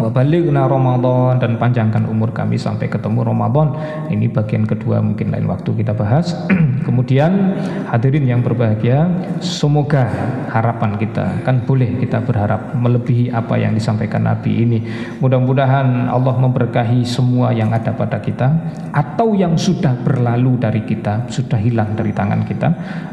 [0.00, 3.76] Wa balighna Ramadan dan panjangkan umur kami sampai ketemu Ramadan.
[4.08, 6.32] Ini bagian kedua mungkin lain waktu kita bahas.
[6.86, 7.56] Kemudian
[7.88, 9.08] hadirin yang berbahagia,
[9.44, 10.08] semoga
[10.48, 14.78] harapan kita kan boleh kita berharap melebihi apa yang disampaikan Nabi ini.
[15.20, 18.48] Mudah-mudahan Allah memberkahi semua yang ada pada kita
[18.96, 22.68] atau yang sudah berlalu dari kita, sudah hilang dari tangan kita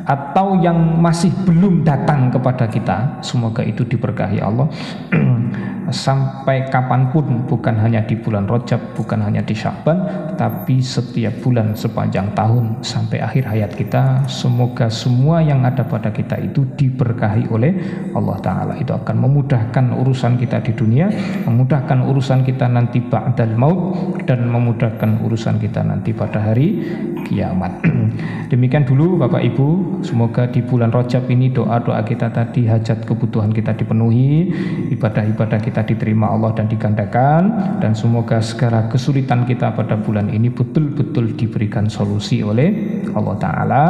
[0.07, 3.19] atau yang masih belum datang kepada kita.
[3.19, 4.71] Semoga itu diberkahi Allah.
[5.91, 10.01] sampai kapan pun bukan hanya di bulan Rojab bukan hanya di Syakban
[10.33, 16.41] tapi setiap bulan sepanjang tahun sampai akhir hayat kita semoga semua yang ada pada kita
[16.41, 17.73] itu diberkahi oleh
[18.13, 18.73] Allah Ta'ala.
[18.77, 21.09] Itu akan memudahkan urusan kita di dunia
[21.47, 26.81] memudahkan urusan kita nanti ba'dal maut dan memudahkan urusan kita nanti pada hari
[27.27, 27.83] kiamat.
[28.51, 29.99] Demikian dulu Bapak Ibu.
[30.05, 34.53] Semoga di bulan Rojab ini doa-doa kita tadi hajat kebutuhan kita dipenuhi
[34.93, 41.33] ibadah-ibadah kita diterima Allah dan digandakan dan semoga segala kesulitan kita pada bulan ini betul-betul
[41.33, 43.83] diberikan solusi oleh Allah Ta'ala.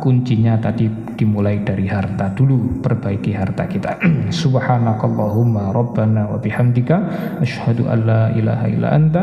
[0.00, 0.88] Kuncinya tadi
[1.18, 4.00] dimulai dari harta dulu perbaiki harta kita.
[4.42, 6.96] Subhanakallahumma rabbana wa bihamdika
[7.44, 9.22] asyhadu an la ilaha illa anta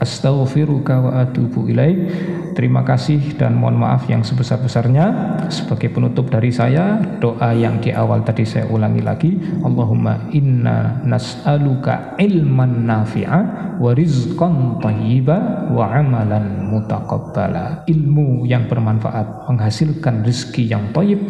[0.00, 2.10] astaghfiruka wa atubu ilaik.
[2.56, 5.12] Terima kasih dan mohon maaf yang sebesar-besarnya.
[5.52, 9.36] Sebagai penutup dari saya doa yang di awal tadi saya ulangi lagi.
[9.60, 13.40] Allahumma inna nas'aluka ilman nafi'a
[13.76, 17.84] wa rizqan thayyiba wa amalan mutaqabbala.
[17.84, 21.20] Ilmu yang bermanfaat menghasilkan rezeki yang thayyib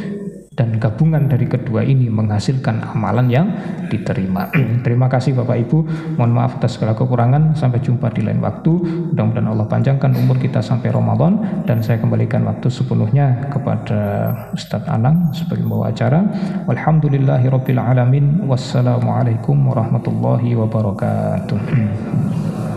[0.56, 3.46] dan gabungan dari kedua ini menghasilkan amalan yang
[3.92, 4.48] diterima.
[4.84, 5.78] Terima kasih Bapak Ibu.
[6.16, 7.52] Mohon maaf atas segala kekurangan.
[7.52, 8.72] Sampai jumpa di lain waktu.
[9.12, 15.36] Mudah-mudahan Allah panjangkan umur kita sampai Ramadan dan saya kembalikan waktu sepenuhnya kepada Ustadz Anang
[15.36, 16.24] sebagai pembawa acara.
[16.64, 18.48] Walhamdulillahirabbil alamin.
[18.48, 21.60] Wassalamualaikum warahmatullahi wabarakatuh.